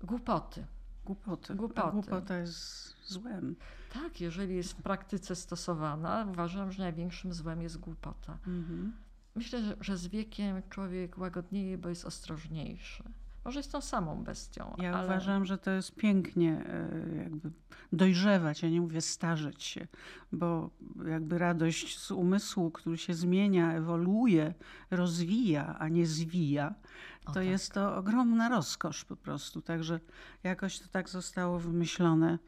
[0.00, 0.66] Głupoty.
[1.04, 1.54] Głupoty.
[1.54, 1.88] Głupoty.
[1.88, 3.56] A głupota jest złem.
[3.92, 8.38] Tak, jeżeli jest w praktyce stosowana, uważam, że największym złem jest głupota.
[8.46, 8.92] Mhm.
[9.34, 13.04] Myślę, że, że z wiekiem człowiek łagodnieje, bo jest ostrożniejszy.
[13.44, 17.50] Może jest tą samą bestią, Ja ale uważam, że to jest pięknie e, jakby
[17.92, 19.86] dojrzewać, ja nie mówię starzeć się,
[20.32, 20.70] bo
[21.08, 24.54] jakby radość z umysłu, który się zmienia, ewoluuje,
[24.90, 26.74] rozwija, a nie zwija,
[27.26, 27.44] to tak.
[27.44, 29.62] jest to ogromna rozkosz po prostu.
[29.62, 30.00] Także
[30.42, 32.38] jakoś to tak zostało wymyślone,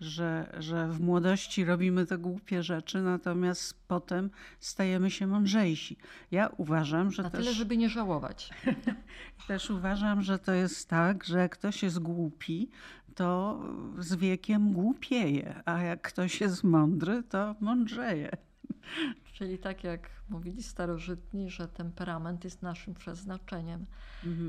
[0.00, 5.96] że, że w młodości robimy te głupie rzeczy, natomiast potem stajemy się mądrzejsi.
[6.30, 7.40] Ja uważam, że na też...
[7.40, 8.50] tyle, żeby nie żałować.
[9.48, 12.70] Też uważam, że to jest tak, że jak ktoś jest głupi,
[13.14, 13.60] to
[13.98, 18.30] z wiekiem głupieje, a jak ktoś jest mądry, to mądrzeje.
[19.34, 23.86] Czyli tak jak mówili starożytni, że temperament jest naszym przeznaczeniem.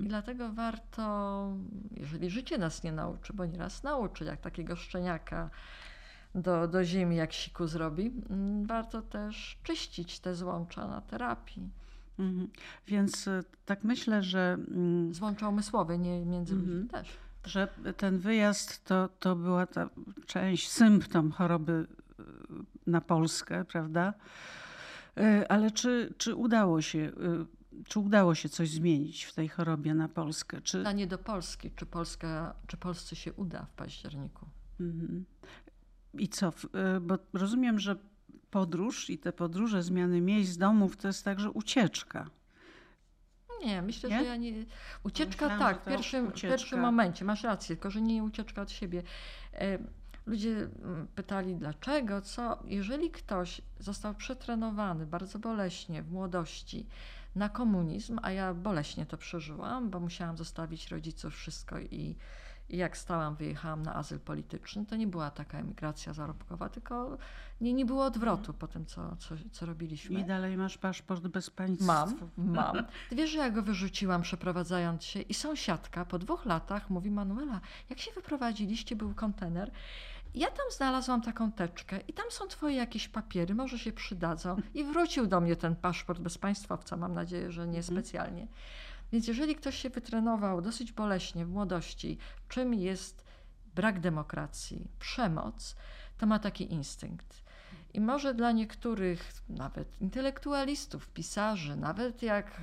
[0.05, 1.47] I dlatego warto,
[1.91, 5.49] jeżeli życie nas nie nauczy, bo nieraz nauczy, jak takiego szczeniaka
[6.35, 11.69] do, do ziemi, jak siku zrobi, mm, warto też czyścić te złącza na terapii.
[12.19, 12.47] Mhm.
[12.87, 17.17] Więc e, tak myślę, że, mm, Złącza umysłowe, nie między ludźmi też.
[17.45, 19.89] że ten wyjazd to, to była ta
[20.25, 21.87] część, symptom choroby
[22.87, 24.13] na Polskę, prawda?
[25.17, 27.45] E, Ale czy, czy udało się, e,
[27.87, 30.61] czy udało się coś zmienić w tej chorobie na Polskę?
[30.61, 34.45] Czy, Pytanie do Polski, czy, Polska, czy Polsce się uda w październiku?
[34.79, 35.25] Mhm.
[36.13, 36.51] I co?
[36.51, 37.95] w- y, Bo rozumiem, że
[38.51, 42.29] podróż i te podróże, zmiany miejsc, domów to jest także ucieczka.
[43.65, 44.19] Nie, myślę, Nie?
[44.19, 44.65] że ja nie.
[45.03, 46.47] Ucieczka Myślałam, tak, w pierwszym, w ucieczka.
[46.47, 49.03] pierwszym momencie, masz rację, tylko że nie ucieczka od siebie.
[50.29, 52.59] Ludzie mm, pytali dlaczego, co.
[52.65, 56.87] Jeżeli ktoś został przetrenowany bardzo boleśnie w młodości
[57.35, 62.15] na komunizm, a ja boleśnie to przeżyłam, bo musiałam zostawić rodziców wszystko i,
[62.69, 67.17] i jak stałam, wyjechałam na azyl polityczny, to nie była taka emigracja zarobkowa, tylko
[67.61, 70.19] nie, nie było odwrotu po tym, co, co, co robiliśmy.
[70.19, 71.85] I dalej masz paszport bez państwa.
[72.05, 72.85] Mam, mam.
[73.09, 77.61] Ty wiesz, że ja go wyrzuciłam przeprowadzając się i sąsiadka po dwóch latach mówi Manuela,
[77.89, 79.71] jak się wyprowadziliście, był kontener.
[80.35, 84.55] Ja tam znalazłam taką teczkę i tam są twoje jakieś papiery, może się przydadzą.
[84.73, 88.47] I wrócił do mnie ten paszport bez państwowca, mam nadzieję, że nie specjalnie.
[89.11, 93.23] Więc jeżeli ktoś się wytrenował dosyć boleśnie w młodości, czym jest
[93.75, 95.75] brak demokracji, przemoc,
[96.17, 97.43] to ma taki instynkt.
[97.93, 102.61] I może dla niektórych, nawet intelektualistów, pisarzy, nawet jak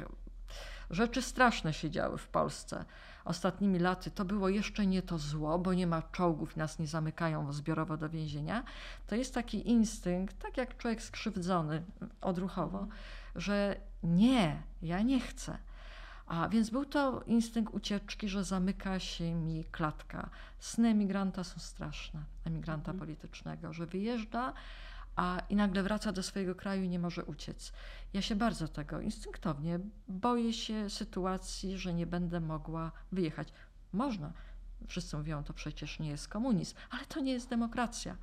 [0.90, 2.84] rzeczy straszne się działy w Polsce
[3.26, 7.52] ostatnimi laty, to było jeszcze nie to zło, bo nie ma czołgów, nas nie zamykają
[7.52, 8.64] zbiorowo do więzienia,
[9.06, 11.82] to jest taki instynkt, tak jak człowiek skrzywdzony
[12.20, 12.86] odruchowo,
[13.36, 15.58] że nie, ja nie chcę.
[16.26, 20.30] A więc był to instynkt ucieczki, że zamyka się mi klatka.
[20.58, 24.52] Sny emigranta są straszne, emigranta politycznego, że wyjeżdża
[25.16, 27.72] a i nagle wraca do swojego kraju i nie może uciec.
[28.12, 33.52] Ja się bardzo tego instynktownie boję się sytuacji, że nie będę mogła wyjechać.
[33.92, 34.32] Można.
[34.88, 38.16] Wszyscy mówią, to przecież nie jest komunizm, ale to nie jest demokracja.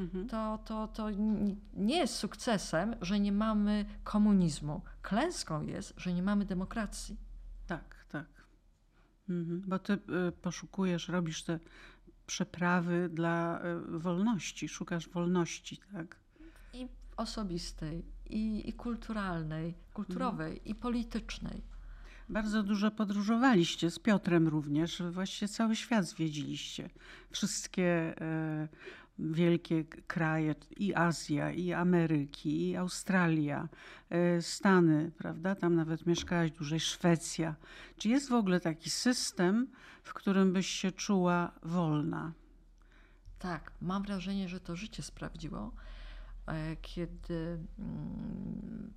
[0.00, 0.28] Mhm.
[0.28, 1.10] To, to, to
[1.74, 4.82] nie jest sukcesem, że nie mamy komunizmu.
[5.02, 7.16] Klęską jest, że nie mamy demokracji.
[7.66, 8.26] Tak, tak.
[9.28, 9.62] Mhm.
[9.66, 11.58] Bo ty y, poszukujesz, robisz te
[12.26, 16.21] przeprawy dla y, wolności, szukasz wolności, tak?
[16.72, 21.62] I osobistej, i, i kulturalnej, kulturowej, i politycznej.
[22.28, 25.02] Bardzo dużo podróżowaliście z Piotrem również.
[25.10, 26.90] Właściwie cały świat zwiedziliście.
[27.30, 28.68] Wszystkie e,
[29.18, 33.68] wielkie kraje, i Azja, i Ameryki, i Australia,
[34.10, 35.54] e, Stany, prawda?
[35.54, 37.54] Tam nawet mieszkałaś dłużej, Szwecja.
[37.96, 39.66] Czy jest w ogóle taki system,
[40.02, 42.32] w którym byś się czuła wolna?
[43.38, 45.72] Tak, mam wrażenie, że to życie sprawdziło,
[46.82, 48.92] kiedy mm,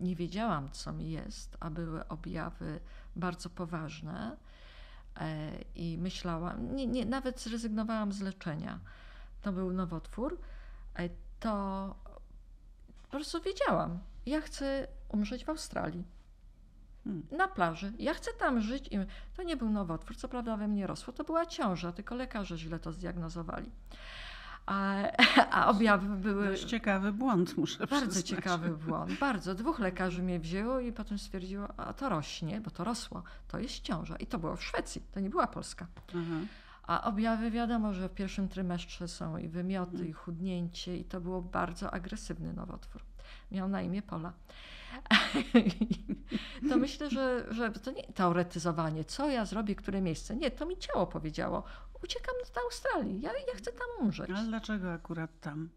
[0.00, 2.80] nie wiedziałam, co mi jest, a były objawy
[3.16, 4.36] bardzo poważne
[5.16, 8.78] e, i myślałam, nie, nie, nawet zrezygnowałam z leczenia.
[9.42, 10.38] To był nowotwór,
[10.94, 11.08] e,
[11.40, 11.94] to
[13.02, 16.04] po prostu wiedziałam, ja chcę umrzeć w Australii.
[17.04, 17.26] Hmm.
[17.30, 17.92] Na plaży.
[17.98, 18.88] Ja chcę tam żyć.
[18.88, 18.98] I
[19.36, 22.78] to nie był nowotwór, co prawda we mnie rosło, to była ciąża, tylko lekarze źle
[22.78, 23.70] to zdiagnozowali.
[24.68, 24.96] A,
[25.58, 26.46] a objawy były.
[26.46, 28.26] Dość ciekawy błąd, muszę Bardzo przyznać.
[28.26, 29.18] ciekawy błąd.
[29.18, 29.54] Bardzo.
[29.54, 33.22] Dwóch lekarzy mnie wzięło i potem stwierdziło, a to rośnie, bo to rosło.
[33.48, 34.16] To jest ciąża.
[34.16, 35.86] I to było w Szwecji, to nie była Polska.
[36.08, 36.40] Aha.
[36.82, 41.42] A objawy wiadomo, że w pierwszym trymestrze są i wymioty, i chudnięcie, i to było
[41.42, 43.02] bardzo agresywny nowotwór.
[43.50, 44.32] Miał na imię Pola.
[46.70, 50.36] to myślę, że, że to nie teoretyzowanie, co ja zrobię, które miejsce.
[50.36, 51.62] Nie, to mi ciało powiedziało.
[52.04, 54.30] Uciekam do Australii, ja, ja chcę tam umrzeć.
[54.30, 55.68] Ale dlaczego akurat tam?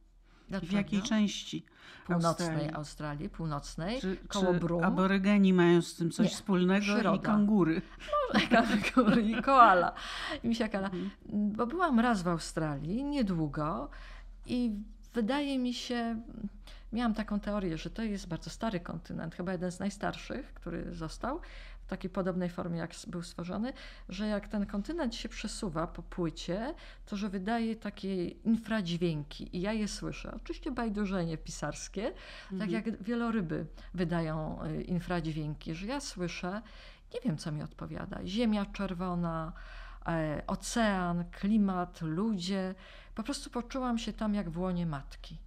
[0.50, 0.72] Dlaczego?
[0.72, 1.66] W jakiej części?
[2.06, 2.74] Północnej Australii?
[2.76, 4.84] Australii, północnej, Czy, koło czy Brum.
[4.84, 7.24] aborygeni mają z tym coś Nie, wspólnego i przyroda.
[7.24, 7.82] kangury?
[8.96, 9.94] Kangury i koala.
[10.44, 10.88] I misia kala.
[10.90, 11.12] Mhm.
[11.52, 13.90] Bo byłam raz w Australii, niedługo
[14.46, 14.72] i
[15.14, 16.22] wydaje mi się,
[16.94, 21.42] miałam taką teorię, że to jest bardzo stary kontynent, chyba jeden z najstarszych, który został
[21.82, 23.74] w takiej podobnej formie, jak był stworzony,
[24.10, 26.74] że jak ten kontynent się przesuwa po płycie,
[27.06, 30.34] to że wydaje takie infradźwięki i ja je słyszę.
[30.36, 32.14] Oczywiście bajdurzenie pisarskie,
[32.60, 36.62] tak jak wieloryby wydają y, infradźwięki, że ja słyszę,
[37.14, 38.20] nie wiem co mi odpowiada.
[38.26, 39.54] Ziemia czerwona,
[40.08, 42.76] e, ocean, klimat, ludzie.
[43.16, 45.38] Po prostu poczułam się tam jak w łonie matki.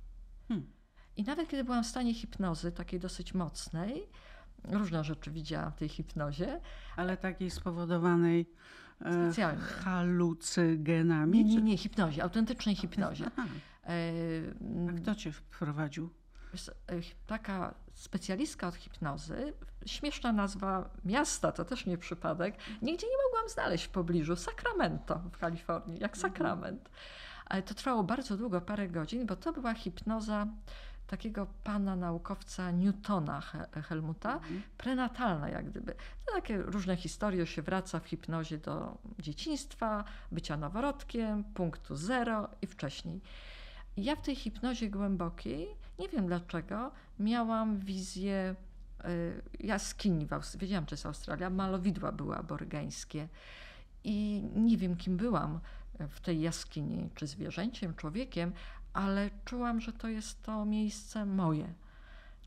[1.16, 4.06] I nawet kiedy byłam w stanie hipnozy, takiej dosyć mocnej,
[4.64, 6.60] różne rzeczy widziałam w tej hipnozie,
[6.96, 8.50] Ale takiej spowodowanej
[9.04, 9.60] e, Specjalnie.
[9.62, 11.44] halucygenami?
[11.44, 13.24] nie, nie, nie, hipnozie, autentycznej hipnozie.
[13.36, 13.46] Aha.
[13.86, 13.88] E,
[14.90, 16.10] A kto cię wprowadził?
[16.88, 16.94] E,
[17.26, 19.52] taka specjalistka od hipnozy,
[19.86, 24.36] śmieszna nazwa miasta, to też nie przypadek, nigdzie nie mogłam znaleźć w pobliżu.
[24.36, 26.90] Sacramento w Kalifornii, jak sakrament.
[27.46, 30.46] Ale to trwało bardzo długo, parę godzin, bo to była hipnoza
[31.06, 34.40] takiego pana naukowca Newtona He- Helmuta,
[34.78, 35.94] prenatalna jak gdyby.
[36.26, 42.66] To takie różne historie się wraca w hipnozie do dzieciństwa, bycia noworodkiem, punktu zero i
[42.66, 43.20] wcześniej.
[43.96, 48.54] Ja w tej hipnozie głębokiej, nie wiem dlaczego, miałam wizję
[49.04, 50.26] y, jaskini
[50.58, 53.28] Wiedziałam, że jest Australia, malowidła były aborygeńskie.
[54.04, 55.60] I nie wiem, kim byłam
[56.10, 58.52] w tej jaskini, czy zwierzęciem, człowiekiem,
[58.94, 61.74] ale czułam, że to jest to miejsce moje.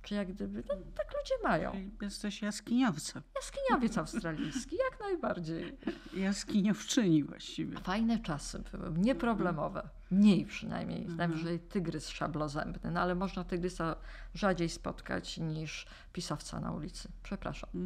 [0.02, 1.90] Czy jak gdyby, no tak ludzie mają.
[2.02, 3.24] Jesteś jaskiniowcem.
[3.36, 5.78] Jaskiniowiec australijski, jak najbardziej.
[6.14, 7.78] Jaskiniowczyni właściwie.
[7.80, 9.90] Fajne czasy były, nieproblemowe.
[10.12, 13.96] Mniej przynajmniej, najwyżej tygrys szablozębny, no ale można tygrysa
[14.34, 17.10] rzadziej spotkać niż pisowca na ulicy.
[17.24, 17.70] Przepraszam.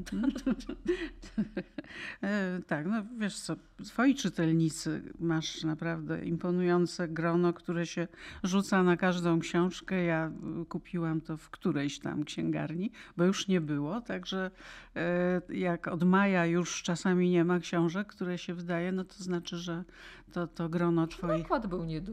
[2.23, 3.55] E, tak, no wiesz co,
[3.85, 8.07] twoi czytelnicy masz naprawdę imponujące grono, które się
[8.43, 10.03] rzuca na każdą książkę.
[10.03, 10.31] Ja
[10.61, 14.51] y, kupiłam to w którejś tam księgarni, bo już nie było, także
[14.95, 19.57] e, jak od maja już czasami nie ma książek, które się wydaje, no to znaczy,
[19.57, 19.83] że
[20.31, 21.41] to, to grono twoich...
[21.41, 22.10] Nakład był nieduży.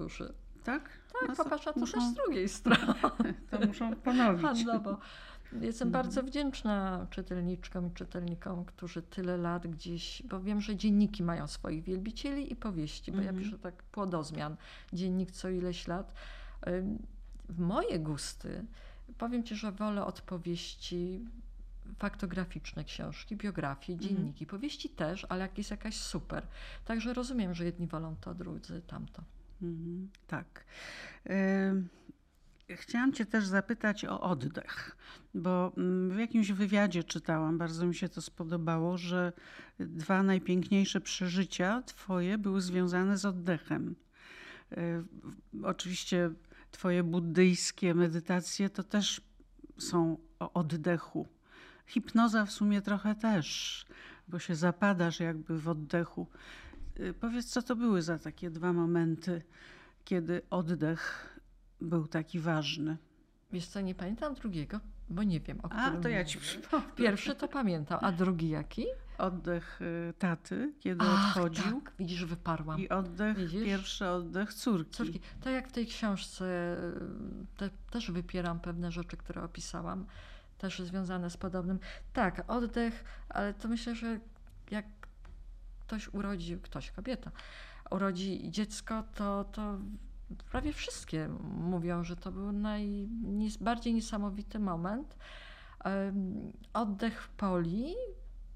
[0.65, 0.83] Tak?
[1.21, 2.95] Tak, No popatrz, a to muszą, też z drugiej strony.
[3.51, 4.43] to muszą ponowić.
[4.43, 4.99] handlowo.
[5.61, 11.47] Jestem bardzo wdzięczna czytelniczkom i czytelnikom, którzy tyle lat gdzieś, bo wiem, że dzienniki mają
[11.47, 13.45] swoich wielbicieli i powieści, bo ja Mhm.
[13.45, 14.57] piszę tak płodozmian,
[14.93, 16.15] dziennik co ileś lat.
[17.49, 18.65] W moje gusty,
[19.19, 21.25] powiem Ci, że wolę od powieści
[21.99, 24.47] faktograficzne książki, biografie, dzienniki.
[24.47, 26.47] Powieści też, ale jak jest jakaś super.
[26.85, 29.23] Także rozumiem, że jedni wolą to, drudzy tamto.
[29.63, 30.65] Mhm, tak.
[31.31, 31.89] Ym,
[32.77, 34.97] Chciałam Cię też zapytać o oddech,
[35.35, 39.33] bo mm, w jakimś wywiadzie czytałam, bardzo mi się to spodobało, że
[39.79, 43.97] dwa najpiękniejsze przeżycia Twoje były związane z oddechem.
[44.73, 45.05] Y,
[45.63, 46.31] Oczywiście
[46.71, 49.21] Twoje buddyjskie medytacje to też
[49.79, 51.27] są o oddechu.
[51.87, 53.87] Hipnoza w sumie trochę też,
[54.29, 56.27] bo się zapadasz jakby w oddechu.
[57.01, 59.43] Y, Powiedz, co to były za takie dwa momenty,
[60.05, 61.35] kiedy oddech
[61.81, 62.97] był taki ważny?
[63.53, 64.81] Wiesz co, nie pamiętam drugiego,
[65.11, 66.87] bo nie wiem, o A, którym to ja ci przypomnę.
[66.97, 68.87] Pierwszy to pamiętam, a drugi jaki?
[69.19, 71.81] Oddech y, taty, kiedy Ach, odchodził.
[71.81, 72.81] tak, widzisz, wyparłam.
[72.81, 73.65] I oddech, Widzisz?
[73.65, 74.91] pierwszy oddech córki.
[74.91, 76.45] Córki, tak jak w tej książce
[76.77, 80.07] y, te, też wypieram pewne rzeczy, które opisałam,
[80.59, 81.79] też związane z podobnym.
[82.13, 84.21] Tak, oddech, ale to myślę, że
[84.71, 84.85] jak
[85.89, 87.31] ktoś urodzi, ktoś, kobieta,
[87.91, 89.79] urodzi dziecko, to, to
[90.51, 95.17] prawie wszystkie mówią, że to był najbardziej niesamowity moment.
[96.73, 97.95] Oddech w poli,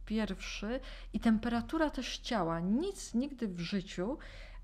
[0.06, 0.80] pierwszy
[1.12, 2.60] i temperatura też ciała.
[2.60, 4.18] Nic nigdy w życiu,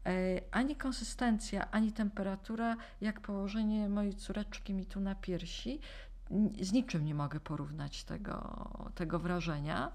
[0.07, 5.81] e, ani konsystencja, ani temperatura, jak położenie mojej córeczki mi tu na piersi,
[6.61, 9.93] z niczym nie mogę porównać tego, tego wrażenia.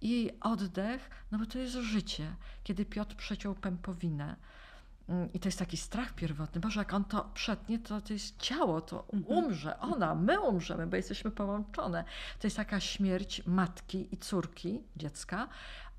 [0.00, 2.34] I oddech, no bo to jest życie.
[2.64, 4.36] Kiedy Piotr przeciął pępowinę,
[5.08, 6.60] mm, i to jest taki strach pierwotny.
[6.60, 9.38] Boże, jak on to przetnie, to to jest ciało, to Mhm.
[9.44, 9.78] umrze.
[9.80, 12.04] Ona, my umrzemy, bo jesteśmy połączone.
[12.40, 15.48] To jest taka śmierć matki i córki, dziecka.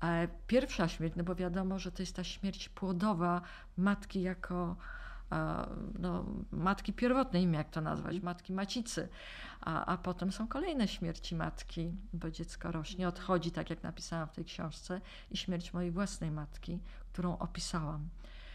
[0.02, 3.40] E, Pierwsza śmierć, no bo wiadomo, że to jest ta śmierć płodowa
[3.76, 4.76] matki jako
[5.98, 9.08] no, matki pierwotnej, nie wiem jak to nazwać, matki macicy.
[9.60, 14.32] A, a potem są kolejne śmierci matki, bo dziecko rośnie, odchodzi, tak jak napisałam w
[14.32, 16.78] tej książce, i śmierć mojej własnej matki,
[17.12, 18.08] którą opisałam.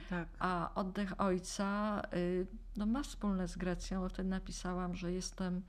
[0.09, 0.28] Tak.
[0.39, 2.47] A oddech ojca y,
[2.78, 5.61] no, ma wspólne z Grecją, bo wtedy napisałam, że jestem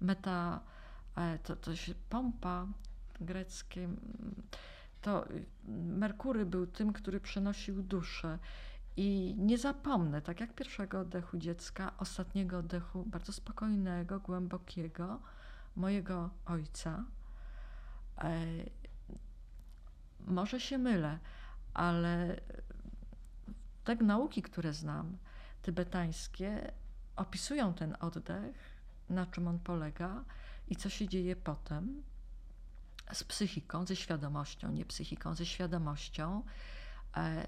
[0.00, 0.60] meta,
[1.16, 2.66] e, to, to się pompa
[3.20, 3.88] greckie,
[5.02, 8.38] to y, Merkury był tym, który przynosił duszę.
[8.96, 15.20] I nie zapomnę, tak jak pierwszego oddechu dziecka, ostatniego oddechu bardzo spokojnego, głębokiego,
[15.76, 17.04] mojego ojca.
[18.18, 18.46] E,
[20.26, 21.18] może się mylę,
[21.74, 22.40] ale
[23.84, 25.16] te nauki, które znam,
[25.62, 26.72] tybetańskie,
[27.16, 30.24] opisują ten oddech, na czym on polega
[30.68, 32.02] i co się dzieje potem
[33.12, 36.42] z psychiką, ze świadomością, nie psychiką, ze świadomością,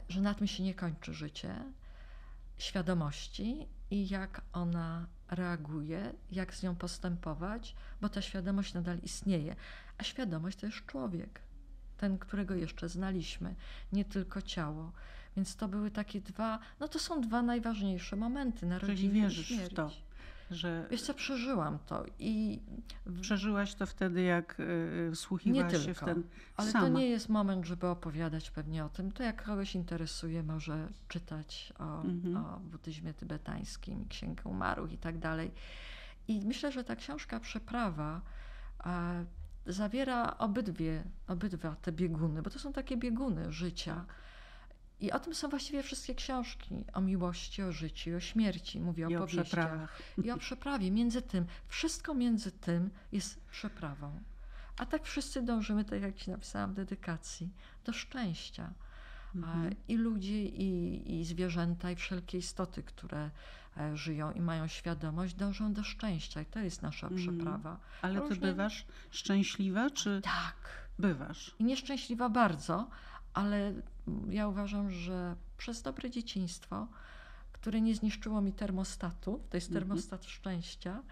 [0.08, 1.54] że na tym się nie kończy życie,
[2.58, 9.56] świadomości i jak ona reaguje, jak z nią postępować, bo ta świadomość nadal istnieje.
[9.98, 11.40] A świadomość to jest człowiek,
[11.96, 13.54] ten, którego jeszcze znaliśmy,
[13.92, 14.92] nie tylko ciało.
[15.36, 19.54] Więc to były takie dwa, no to są dwa najważniejsze momenty Czyli narodziny wierzysz i
[19.54, 19.72] śmierć.
[19.72, 19.90] w to,
[20.52, 22.60] że Wiesz co, przeżyłam to i
[23.20, 26.22] przeżyłaś to wtedy, jak y, y, nie wsłuchiwałaś się w tylko, ten
[26.56, 26.86] ale sama.
[26.86, 29.12] to nie jest moment, żeby opowiadać pewnie o tym.
[29.12, 32.36] To jak kogoś interesuje, może czytać o, Mhm.
[32.36, 35.50] o buddyzmie tybetańskim, Księgę Umarłych i tak dalej.
[36.28, 38.20] I myślę, że ta książka Przeprawa
[38.86, 39.24] e,
[39.66, 44.04] zawiera obydwie, obydwa te bieguny, bo to są takie bieguny życia.
[45.02, 46.84] I o tym są właściwie wszystkie książki.
[46.92, 48.80] O miłości, o życiu, o śmierci.
[48.80, 50.02] Mówię I o przeprawach.
[50.24, 50.90] I o przeprawie.
[50.90, 54.20] Między tym, wszystko między tym jest przeprawą.
[54.78, 57.50] A tak wszyscy dążymy, tak jak ci napisałam w dedykacji,
[57.84, 58.72] do szczęścia.
[59.34, 59.74] Mhm.
[59.88, 63.30] I ludzie, i, i zwierzęta, i wszelkie istoty, które
[63.76, 66.40] e, żyją i mają świadomość, dążą do szczęścia.
[66.42, 67.36] I to jest nasza Mhm.
[67.36, 67.78] przeprawa.
[68.02, 70.56] Ale ty różnie- bywasz szczęśliwa, czy Tak.
[70.98, 71.54] bywasz?
[71.58, 72.88] I nieszczęśliwa bardzo,
[73.34, 73.72] ale
[74.30, 76.86] ja uważam, że przez dobre dzieciństwo,
[77.52, 79.84] które nie zniszczyło mi termostatu, to jest Mhm.
[79.86, 81.02] termostat szczęścia,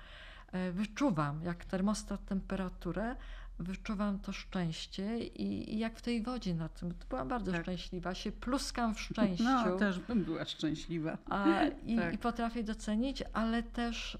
[0.52, 3.16] e, wyczuwam jak termostat temperaturę,
[3.58, 7.62] wyczuwam to szczęście i, i jak w tej wodzie na tym, to byłam bardzo Tak.
[7.62, 9.44] szczęśliwa, się pluskam w szczęściu.
[9.44, 11.18] No, też bym była szczęśliwa.
[11.30, 12.14] A, i, Tak.
[12.14, 14.18] I potrafię docenić, ale też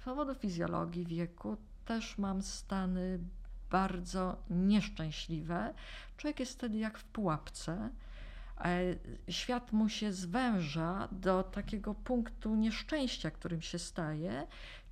[0.00, 3.18] z powodu fizjologii wieku też mam stany
[3.72, 5.74] bardzo nieszczęśliwe.
[6.16, 7.90] Człowiek jest wtedy jak w pułapce.
[8.60, 8.80] E,
[9.28, 14.46] Świat mu się zwęża do takiego punktu nieszczęścia, którym się staje.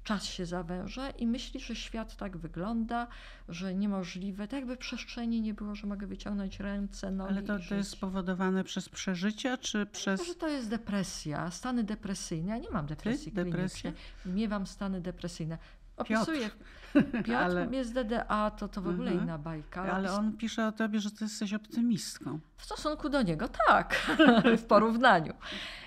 [0.04, 3.06] Czas się zawęża i myśli, że świat tak wygląda,
[3.48, 7.74] że niemożliwe, tak jakby przestrzeni nie było, że mogę wyciągnąć ręce, nogi Ale to, to
[7.74, 10.20] jest spowodowane przez przeżycia, czy przez...
[10.20, 12.48] Może to jest depresja, stany depresyjne.
[12.48, 13.92] Ja nie mam depresji depresję?
[13.92, 14.34] klinicznej.
[14.34, 15.58] Miewam stany depresyjne.
[16.00, 16.50] Opisuję.
[17.24, 19.22] Piotr Ale- jest DDA, to, to w ogóle Mhm.
[19.24, 19.82] inna bajka.
[19.82, 22.38] Ale on pisze o tobie, że ty jesteś optymistką.
[22.56, 23.94] W stosunku do niego tak,
[24.62, 25.32] w porównaniu.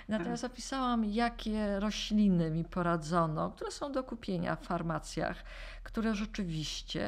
[0.09, 5.43] Natomiast opisałam, jakie rośliny mi poradzono, które są do kupienia w farmacjach,
[5.83, 7.07] które rzeczywiście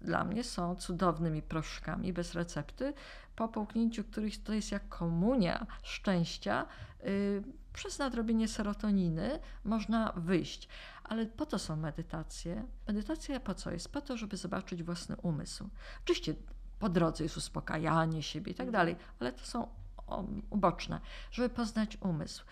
[0.00, 2.92] dla mnie są cudownymi proszkami bez recepty,
[3.36, 6.66] po połknięciu których to jest jak komunia szczęścia,
[7.06, 7.42] y,
[7.72, 10.68] przez nadrobienie serotoniny można wyjść.
[11.04, 12.66] Ale po to są medytacje.
[12.88, 13.88] Medytacja po co jest?
[13.88, 15.68] Po to, żeby zobaczyć własny umysł.
[16.04, 16.34] Oczywiście
[16.78, 19.68] po drodze jest uspokajanie siebie i tak dalej, ale to są
[20.06, 21.00] o, uboczne,
[21.30, 22.44] żeby poznać umysł.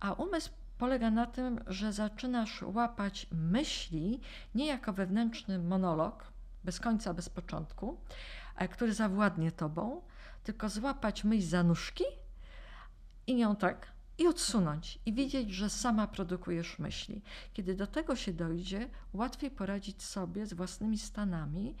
[0.00, 4.20] A umysł polega na tym, że zaczynasz łapać myśli
[4.54, 6.32] nie jako wewnętrzny monolog,
[6.64, 8.00] bez końca, bez początku,
[8.56, 10.02] e, który zawładnie tobą,
[10.44, 12.04] tylko złapać myśl za nóżki
[13.26, 13.86] i ją tak
[14.20, 17.22] i odsunąć i widzieć, że sama produkujesz myśli.
[17.52, 21.74] Kiedy do tego się dojdzie, łatwiej poradzić sobie z własnymi stanami,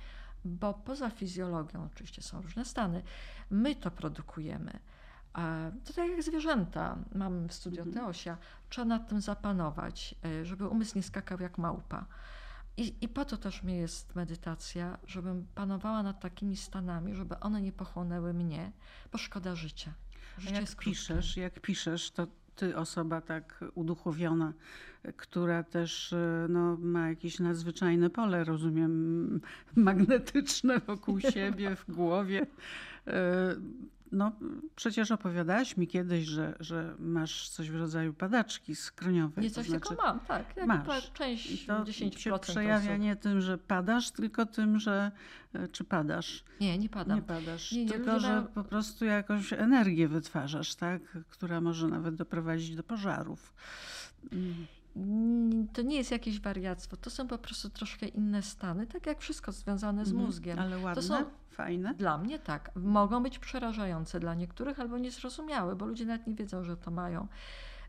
[0.44, 3.02] bo poza fizjologią, oczywiście są różne stany,
[3.50, 4.78] my to produkujemy.
[5.84, 7.94] To tak jak zwierzęta, mam w studio Mhm.
[7.94, 8.36] Teosia,
[8.68, 12.06] trzeba nad tym zapanować, y, żeby umysł nie skakał jak małpa.
[12.76, 17.62] I, I po to też mi jest medytacja, żebym panowała nad takimi stanami, żeby one
[17.62, 18.72] nie pochłonęły mnie,
[19.12, 19.92] bo szkoda życia.
[20.40, 22.26] Życie jak piszesz, jak piszesz, to
[22.56, 24.52] ty osoba tak uduchowiona,
[25.16, 29.40] która też e, no, ma jakieś nadzwyczajne pole, rozumiem,
[29.76, 32.46] magnetyczne wokół siebie, w głowie.
[34.12, 34.32] No,
[34.76, 39.44] przecież opowiadałaś mi kiedyś, że, że masz coś w rodzaju padaczki skroniowej.
[39.44, 40.56] Nie coś to znaczy, tylko mam, tak.
[40.56, 41.12] Jak masz.
[41.12, 43.02] część, I to 10% się przejawia osób.
[43.02, 45.10] nie tym, że padasz, tylko tym, że
[45.52, 46.44] e, czy padasz.
[46.60, 47.16] Nie, nie padam.
[47.16, 51.02] Nie padasz, Nie, nie, tylko że mają- po prostu jakąś energię wytwarzasz, tak?
[51.30, 53.52] która może nawet doprowadzić do pożarów.
[54.32, 54.66] Mm.
[55.72, 59.52] To nie jest jakieś wariactwo, to są po prostu troszkę inne stany, tak jak wszystko
[59.52, 60.26] związane z Mhm.
[60.26, 60.58] mózgiem.
[60.58, 61.94] Ale ładne, są- fajne.
[61.94, 62.70] Dla mnie tak.
[62.76, 67.28] Mogą być przerażające dla niektórych albo niezrozumiałe, bo ludzie nawet nie wiedzą, że to mają.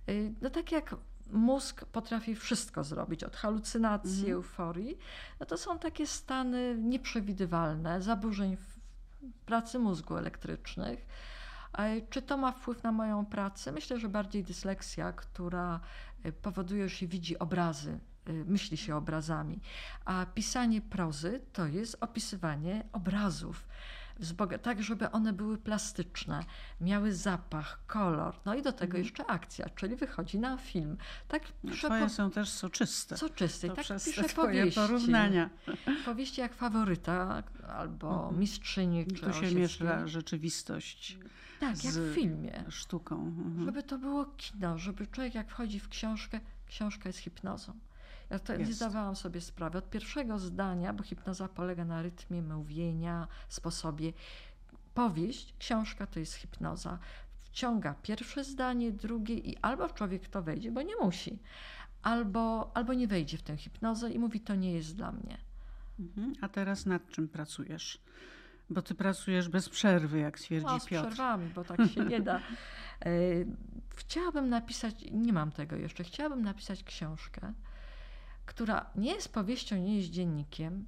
[0.09, 0.95] Y, No tak jak
[1.31, 4.33] mózg potrafi wszystko zrobić, od halucynacji, Mhm.
[4.33, 4.97] euforii,
[5.39, 8.79] no to są takie stany nieprzewidywalne, zaburzeń w
[9.45, 11.05] pracy mózgu elektrycznych.
[12.09, 13.71] Czy to ma wpływ na moją pracę?
[13.71, 15.79] Myślę, że bardziej dysleksja, która
[16.41, 19.59] powoduje, że się widzi obrazy, e, myśli się obrazami.
[20.05, 23.67] A pisanie prozy to jest opisywanie obrazów.
[24.61, 26.45] Tak, żeby one były plastyczne,
[26.81, 29.03] miały zapach, kolor, no i do tego Mhm.
[29.03, 30.97] jeszcze akcja, czyli wychodzi na film.
[31.27, 32.09] Tak piszę Twoje po...
[32.09, 33.17] są też soczyste.
[33.17, 34.79] soczysty, To tak przez twoje powieści.
[34.79, 35.49] porównania.
[36.05, 37.43] Powieści jak Faworyta
[37.77, 38.39] albo Mhm.
[38.39, 41.17] Mistrzyni czy Tu się miesza rzeczywistość
[41.61, 42.63] Tak, jak w filmie.
[42.69, 43.15] sztuką.
[43.15, 43.65] Mhm.
[43.65, 47.73] Żeby to było kino, żeby człowiek jak wchodzi w książkę, książka jest hipnozą.
[48.29, 48.73] Ja to nie Jest.
[48.73, 49.77] zdawałam sobie sprawy.
[49.77, 54.13] Od pierwszego zdania, bo hipnoza polega na rytmie mówienia, sposobie.
[54.93, 56.99] Powieść, książka to jest hipnoza.
[57.39, 61.39] Wciąga pierwsze zdanie, drugie i albo człowiek to wejdzie, bo nie musi,
[62.03, 65.37] albo, albo nie wejdzie w tę hipnozę i mówi, to nie jest dla mnie.
[65.99, 66.33] Mhm.
[66.41, 68.01] A teraz nad czym pracujesz?
[68.71, 71.07] Bo ty pracujesz bez przerwy, jak twierdzi No, z Piotr.
[71.07, 72.39] przerwami, bo tak się nie da.
[73.05, 73.09] E,
[73.95, 77.53] Chciałabym napisać, nie mam tego jeszcze, chciałabym napisać książkę,
[78.45, 80.85] która nie jest powieścią, nie jest dziennikiem,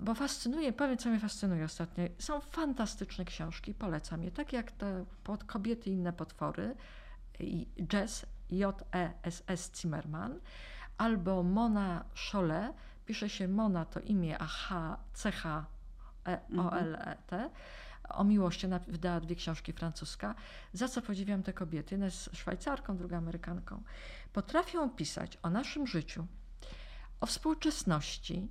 [0.00, 2.04] bo fascynuje, powiem co mnie fascynuje ostatnio.
[2.18, 6.74] Są fantastyczne książki, polecam je, tak jak te pod kobiety i inne potwory,
[7.92, 10.40] Jess, J-E-S-S Zimmerman,
[10.98, 12.72] albo Mona Cholet,
[13.06, 15.66] pisze się Mona to imię, a H, C-H,
[16.28, 17.50] E, O-L-E-T,
[18.08, 20.34] o miłości, ona wydała dwie książki francuska,
[20.72, 23.82] za co podziwiam te kobiety, jedna jest Szwajcarką, druga Amerykanką.
[24.32, 26.26] Potrafią pisać o naszym życiu,
[27.20, 28.48] o współczesności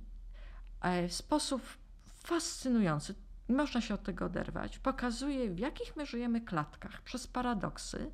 [0.80, 1.62] e, w sposób
[2.06, 3.14] fascynujący.
[3.48, 4.78] Nie Można się od tego oderwać.
[4.78, 8.10] Pokazuje, w jakich my żyjemy klatkach, przez paradoksy.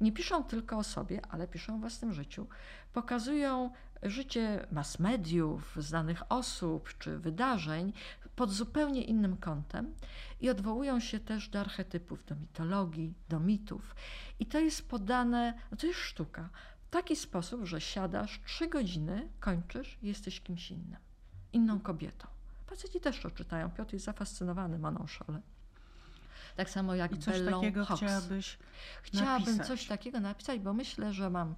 [0.00, 2.46] Nie piszą tylko o sobie, ale piszą o własnym życiu.
[2.92, 3.70] Pokazują
[4.02, 7.92] życie mass mediów, znanych osób czy wydarzeń
[8.38, 9.94] pod zupełnie innym kątem
[10.40, 13.94] i odwołują się też do archetypów, do mitologii, do mitów.
[14.40, 16.48] I to jest podane, no to jest sztuka,
[16.86, 20.96] w taki sposób, że siadasz trzy godziny, kończysz i jesteś kimś innym,
[21.52, 22.28] inną kobietą.
[22.66, 23.70] Faceci też to czytają.
[23.70, 25.40] Piotr jest zafascynowany Moną Szole.
[26.56, 28.02] Tak samo jak I coś Bellą takiego Hawks.
[28.02, 28.58] chciałabyś
[29.02, 29.66] Chciałabym napisać.
[29.66, 31.54] coś takiego napisać, bo myślę, że mam,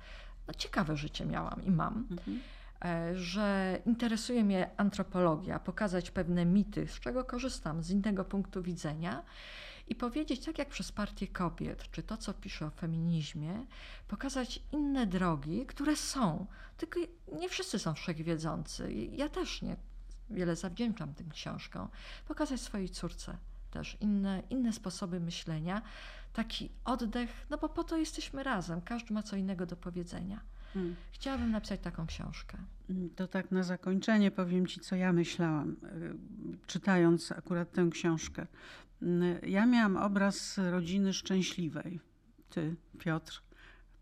[0.48, 2.40] no ciekawe życie miałam i mam, Mhm.
[2.84, 9.22] E, że interesuje mnie antropologia, pokazać pewne mity, z czego korzystam z innego punktu widzenia
[9.88, 13.66] i powiedzieć, tak jak przez Partię Kobiet, czy to, co pisze o feminizmie,
[14.08, 16.46] pokazać inne drogi, które są.
[16.76, 17.00] Tylko
[17.32, 18.92] nie wszyscy są wszechwiedzący.
[18.92, 19.76] Ja też nie
[20.30, 21.88] wiele zawdzięczam tym książkom.
[22.28, 23.36] Pokazać swojej córce
[23.70, 25.82] też inne, inne sposoby myślenia,
[26.32, 30.40] taki oddech, no bo po to jesteśmy razem, każdy ma co innego do powiedzenia.
[30.76, 30.96] Mm.
[31.12, 32.58] Chciałabym napisać taką książkę.
[33.16, 35.76] To tak na zakończenie powiem Ci, co ja myślałam, y,
[36.66, 38.46] czytając akurat tę książkę.
[39.02, 42.00] Y, Ja miałam obraz rodziny szczęśliwej.
[42.50, 43.42] Ty, Piotr,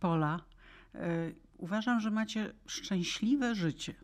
[0.01, 0.41] Pola.
[0.95, 0.99] Y,
[1.59, 3.95] Uważam, że macie szczęśliwe życie.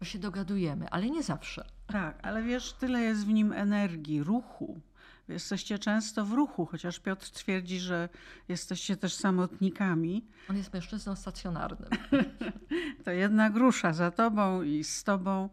[0.00, 1.64] Bo się dogadujemy, ale nie zawsze.
[1.86, 4.80] Tak, ale wiesz, tyle jest w nim energii, ruchu.
[5.28, 8.08] Jesteście często w ruchu, chociaż Piotr twierdzi, że
[8.48, 10.24] jesteście też samotnikami.
[10.50, 11.90] On jest mężczyzną stacjonarnym.
[13.04, 15.48] To jednak rusza za tobą i z tobą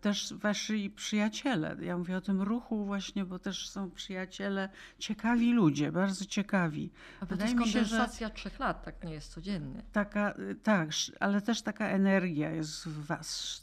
[0.00, 1.76] też wasi przyjaciele.
[1.80, 6.90] Ja mówię o tym ruchu właśnie, bo też są przyjaciele, ciekawi ludzie, bardzo ciekawi.
[7.20, 9.82] A Wydaje mi się, że trzech lat, tak nie jest codziennie.
[9.92, 10.90] taka, y, tak,
[11.20, 13.62] ale też taka energia jest w was.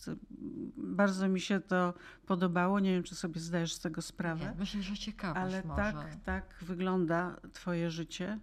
[0.77, 1.93] Bardzo mi się to
[2.25, 2.79] podobało.
[2.79, 4.45] Nie wiem, czy sobie zdajesz z tego sprawę.
[4.45, 5.81] Nie, myślę, że ciekawość Ale może.
[5.93, 8.39] tak, tak wygląda twoje życie,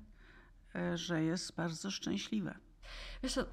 [0.74, 2.54] e, że jest bardzo szczęśliwe.
[3.22, 3.46] Wiesz co,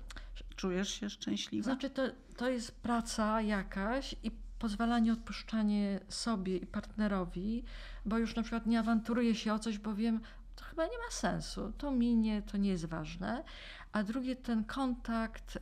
[0.58, 1.64] Czujesz się szczęśliwa?
[1.64, 2.02] Znaczy, to,
[2.38, 7.64] to jest praca jakaś i pozwalanie, odpuszczanie sobie i partnerowi,
[8.06, 10.20] bo już na przykład nie awanturuję się o coś, bo wiem,
[10.56, 11.72] to chyba nie ma sensu.
[11.78, 13.44] To minie, to nie jest ważne.
[13.92, 15.60] A drugie, ten kontakt y,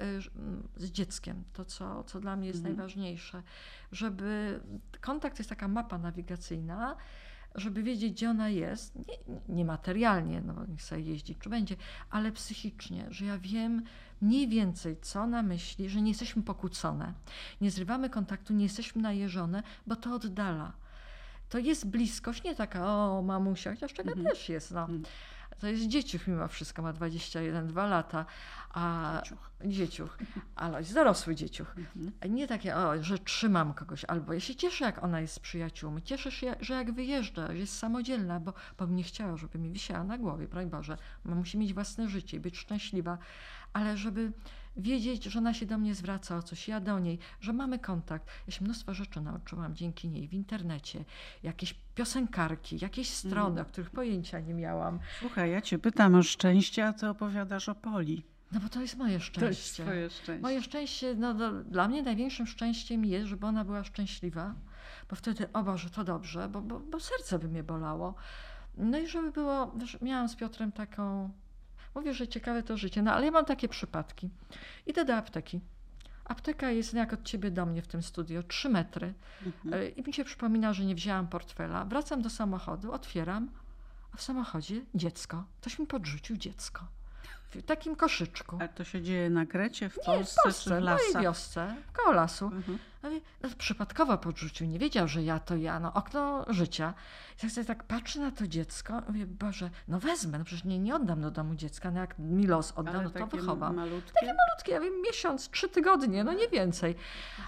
[0.78, 2.76] z dzieckiem, to co, co dla mnie jest Mhm.
[2.76, 3.44] najważniejsze,
[3.92, 4.60] żeby
[5.02, 6.96] kontakt jest taka mapa nawigacyjna,
[7.56, 9.18] żeby wiedzieć, gdzie ona jest, nie,
[9.56, 11.76] nie materialnie, no bo niech sobie jeździ, czy będzie,
[12.10, 13.84] ale psychicznie, że ja wiem
[14.22, 17.14] mniej więcej, co ona myśli, że nie jesteśmy pokłócone,
[17.62, 20.72] nie zrywamy kontaktu, nie jesteśmy najeżone, bo to oddala.
[21.50, 24.26] To jest bliskość, nie taka, o mamusia, chociaż taka Mhm.
[24.28, 24.82] też jest, no.
[24.82, 25.04] Mhm.
[25.60, 28.26] To jest dzieciuch mimo wszystko, ma 21-2 lata,
[28.74, 29.52] a Dzieciuch.
[29.66, 30.18] dzieciuch,
[30.56, 31.76] ale jest dorosły dzieciuch.
[31.78, 32.36] Mhm.
[32.36, 36.02] Nie takie, o, że trzymam kogoś, albo ja się cieszę, jak ona jest z przyjaciółmi,
[36.02, 39.72] cieszę się, że jak wyjeżdża, że jest samodzielna, bo, bo bym nie chciała, żeby mi
[39.72, 40.98] wisiała na głowie, broń Boże.
[41.26, 43.18] Musi mieć własne życie i być szczęśliwa,
[43.74, 44.32] ale żeby
[44.78, 48.28] wiedzieć, że ona się do mnie zwraca o coś, ja do niej, że mamy kontakt.
[48.48, 51.06] Ja się mnóstwo rzeczy nauczyłam dzięki niej w internecie,
[51.44, 53.68] jakieś piosenkarki, jakieś strony, Mhm.
[53.68, 55.00] o których pojęcia nie miałam.
[55.20, 58.24] Słuchaj, ja cię pytam o szczęście, a ty opowiadasz o Poli.
[58.52, 59.84] No bo to jest moje szczęście.
[59.84, 60.40] szczęście.
[60.40, 64.54] Moje szczęście, no do, dla mnie największym szczęściem jest, żeby ona była szczęśliwa,
[65.10, 68.16] bo wtedy, o Boże, to dobrze, bo, bo, bo serce by mnie bolało.
[68.78, 71.30] No i żeby było, miałam z Piotrem taką,
[71.96, 74.30] mówię, że ciekawe to życie, no ale ja mam takie przypadki.
[74.86, 75.62] Idę do apteki.
[76.26, 79.14] Apteka jest jak od ciebie do mnie w tym studio, trzy metry.
[79.46, 79.74] Mhm.
[79.84, 81.86] Y, I mi się przypomina, że nie wzięłam portfela.
[81.86, 83.50] Wracam do samochodu, otwieram,
[84.14, 85.44] a w samochodzie dziecko.
[85.62, 86.88] Ktoś mi podrzucił dziecko.
[87.50, 88.58] W takim koszyczku.
[88.62, 90.84] A to się dzieje na Krecie, w Nie, Polsce, w Polsce, czy w w mojej
[91.08, 91.22] lasach?
[91.24, 92.46] wiosce, koło lasu.
[92.46, 92.80] Mhm.
[93.44, 96.94] No, przypadkowo podrzucił, nie wiedział, że ja to ja, no okno życia.
[97.38, 100.80] I tak sobie tak patrzę na to dziecko, mówię, Boże, no wezmę, no przecież nie,
[100.80, 103.76] nie oddam do domu dziecka, no jak mi los odda, Ale no to takie wychowam.
[103.76, 104.26] malutkie.
[104.26, 106.96] Malutkie, ja wiem, miesiąc, trzy tygodnie, no nie więcej.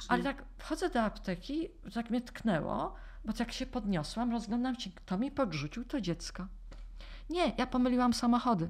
[0.07, 5.17] Ale tak wchodzę do apteki, tak mnie tknęło, bo jak się podniosłam, rozglądam się, kto
[5.17, 6.47] mi podrzucił to dziecko.
[7.29, 8.69] Nie, ja pomyliłam samochody,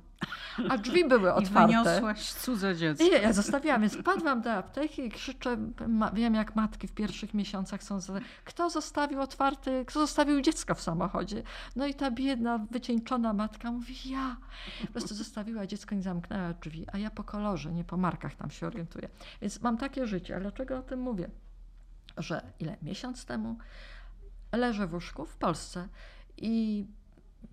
[0.69, 1.67] a drzwi były I otwarte.
[1.67, 3.03] wyniosłaś cudze dziecko.
[3.03, 7.33] Nie, ja zostawiłam, więc wpadłam do apteki i krzyczę, ma, wiem jak matki w pierwszych
[7.33, 7.99] miesiącach są,
[8.45, 11.43] kto zostawił otwarty, kto zostawił dziecko w samochodzie?
[11.75, 14.37] No i ta biedna, wycieńczona matka mówi, ja.
[14.81, 18.51] Po prostu zostawiła dziecko i zamknęła drzwi, a ja po kolorze, nie po markach tam
[18.51, 19.09] się orientuję.
[19.41, 21.29] Więc mam takie życie, ale dlaczego o tym mówię?
[22.17, 22.77] Że ile?
[22.81, 23.57] Miesiąc temu
[24.51, 25.87] leżę w łóżku w Polsce
[26.37, 26.85] i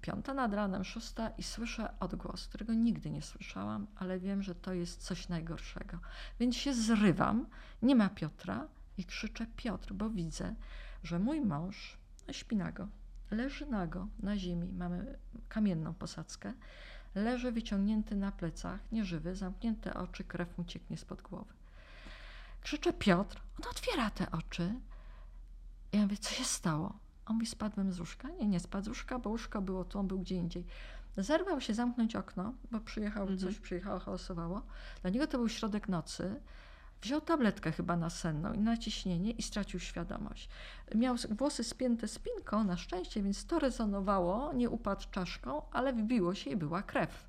[0.00, 4.72] piąta nad ranem, szósta i słyszę odgłos, którego nigdy nie słyszałam, ale wiem, że to
[4.72, 5.98] jest coś najgorszego.
[6.40, 7.46] Więc się zrywam,
[7.82, 8.68] nie ma Piotra
[8.98, 10.54] i krzyczę Piotr, bo widzę,
[11.02, 11.96] że mój mąż
[12.32, 12.88] śpi nago,
[13.30, 15.18] leży nago na ziemi, mamy
[15.48, 16.52] kamienną posadzkę,
[17.14, 21.54] leży wyciągnięty na plecach, nieżywy, zamknięte oczy, krew mu cieknie spod głowy.
[22.60, 24.74] Krzyczę Piotr, on otwiera te oczy.
[25.92, 27.03] Ja mówię, co się stało?
[27.26, 28.28] On mówi, spadłem z łóżka.
[28.40, 30.64] Nie, nie spadł z łóżka, bo łóżko było tu, on był gdzie indziej.
[31.16, 33.38] Zerwał się zamknąć okno, bo przyjechał, Mhm.
[33.38, 34.62] coś przyjechało, hałasowało.
[35.02, 36.40] Dla niego to był środek nocy.
[37.02, 40.48] Wziął tabletkę chyba na senną i na ciśnienie i stracił świadomość.
[40.94, 46.50] Miał włosy spięte spinką, na szczęście, więc to rezonowało, nie upadł czaszką, ale wbiło się
[46.50, 47.26] i była krew.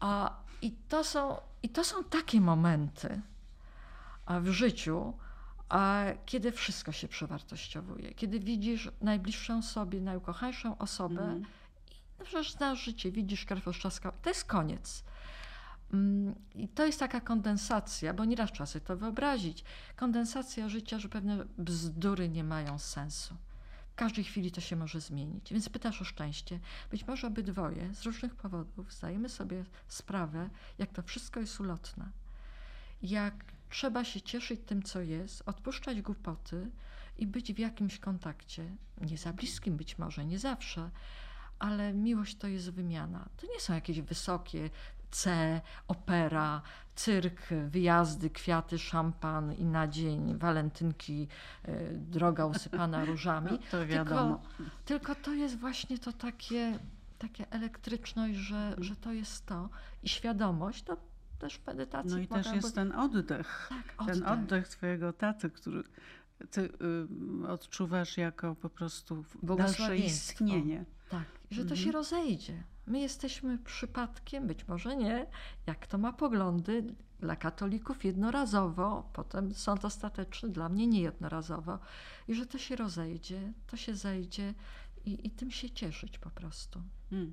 [0.00, 3.20] A, i, to są, I to są takie momenty
[4.26, 5.12] a, w życiu,
[5.70, 8.14] a, kiedy wszystko się przewartościowuje.
[8.14, 11.40] Kiedy widzisz najbliższą sobie, najukochańszą osobę
[12.20, 14.12] i przecież znasz życie, widzisz krew oszczaskał.
[14.22, 15.04] To jest koniec.
[15.92, 19.64] Mm, I to jest taka kondensacja, bo nieraz trzeba sobie to wyobrazić.
[19.96, 23.34] Kondensacja życia, że pewne bzdury nie mają sensu.
[23.92, 25.52] W każdej chwili to się może zmienić.
[25.52, 26.60] Więc pytasz o szczęście.
[26.90, 32.08] Być może obydwoje z różnych powodów zdajemy sobie sprawę, jak to wszystko jest ulotne.
[33.02, 33.34] Jak
[33.70, 36.70] trzeba się cieszyć tym, co jest, odpuszczać głupoty
[37.18, 38.76] i być w jakimś kontakcie.
[39.00, 40.90] Nie za bliskim być może, nie zawsze,
[41.58, 43.28] ale miłość to jest wymiana.
[43.36, 44.70] To nie są jakieś wysokie
[45.10, 46.62] C, opera,
[46.94, 51.28] cyrk, wyjazdy, kwiaty, szampan i na dzień, walentynki,
[51.68, 53.50] y, droga usypana różami.
[53.50, 54.40] No, to wiadomo.
[54.56, 56.78] Tylko, tylko to jest właśnie to takie,
[57.18, 59.68] takie elektryczność, że, że to jest to
[60.02, 60.96] i świadomość, to
[61.40, 63.68] też w medytacji No i też jest ten oddech.
[63.68, 65.82] tak, Ten oddech twojego taty, który
[66.50, 66.60] ty
[67.42, 70.84] y, odczuwasz jako po prostu dalsze istnienie.
[71.08, 71.80] Tak, że to Mhm.
[71.80, 72.62] się rozejdzie.
[72.86, 75.26] My jesteśmy przypadkiem, być może nie,
[75.66, 76.84] jak to ma poglądy,
[77.20, 81.78] dla katolików jednorazowo, potem sąd ostateczny, dla mnie nie jednorazowo.
[82.28, 84.54] I że to się rozejdzie, to się zejdzie
[85.04, 86.82] i, i tym się cieszyć po prostu.
[87.12, 87.32] Mm.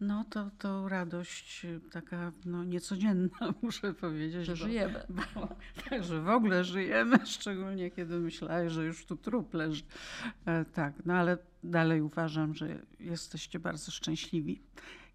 [0.00, 3.28] No to, to radość y, taka no, niecodzienna,
[3.62, 4.46] muszę powiedzieć.
[4.46, 5.02] Że bo- żyjemy.
[5.34, 5.48] Bo,
[5.90, 9.82] także w ogóle żyjemy, szczególnie kiedy myślałeś, że już tu trup leży.
[10.46, 14.60] E, tak, no ale dalej uważam, że jesteście bardzo szczęśliwi.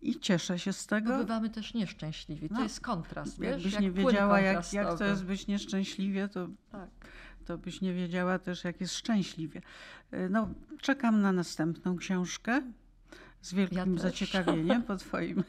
[0.02, 1.18] I cieszę się z tego.
[1.18, 2.50] bywamy też nieszczęśliwi.
[2.50, 3.52] To No, jest kontrast, wiesz?
[3.52, 6.90] Jakbyś jak nie wiedziała, jak, jak to jest być nieszczęśliwie, to, Tak.
[7.46, 9.62] to byś nie wiedziała też, jak jest szczęśliwie.
[10.12, 10.50] E, No,
[10.82, 12.62] czekam na następną książkę.
[13.46, 14.02] Z wielkim też.
[14.02, 15.44] zaciekawieniem po Twoim,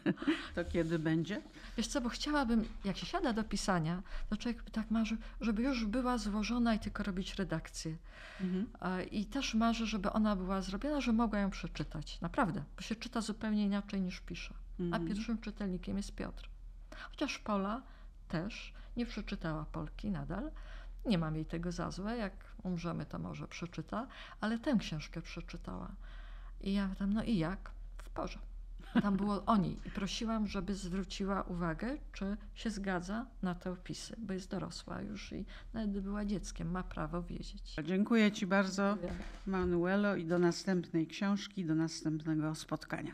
[0.55, 1.42] to kiedy będzie?
[1.76, 5.84] Wiesz co, bo chciałabym, jak się siada do pisania, to człowiek tak marzy, żeby już
[5.84, 7.97] była złożona i tylko robić redakcję.
[8.40, 8.66] Mhm.
[8.80, 12.20] E, I też marzę, żeby ona była zrobiona, że mogła ją przeczytać.
[12.20, 14.55] Naprawdę, bo się czyta zupełnie inaczej niż pisze.
[14.78, 15.07] A Mhm.
[15.07, 16.49] pierwszym czytelnikiem jest Piotr.
[17.11, 17.82] Chociaż Pola
[18.28, 20.51] też nie przeczytała Polki nadal.
[21.07, 22.16] Nie mam jej tego za złe.
[22.16, 22.32] Jak
[22.62, 24.07] umrzemy, to może przeczyta,
[24.40, 25.88] ale tę książkę przeczytała.
[26.61, 27.70] I ja tam, no i jak?
[28.17, 28.39] Porze.
[29.03, 34.17] Tam było o niej i prosiłam, żeby zwróciła uwagę, czy się zgadza na te opisy,
[34.19, 35.45] bo jest dorosła już i
[35.75, 37.77] nawet gdy była dzieckiem, ma prawo wiedzieć.
[37.85, 38.99] Dziękuję Ci bardzo,
[39.47, 43.12] Manuelo, i do następnej książki, do następnego spotkania.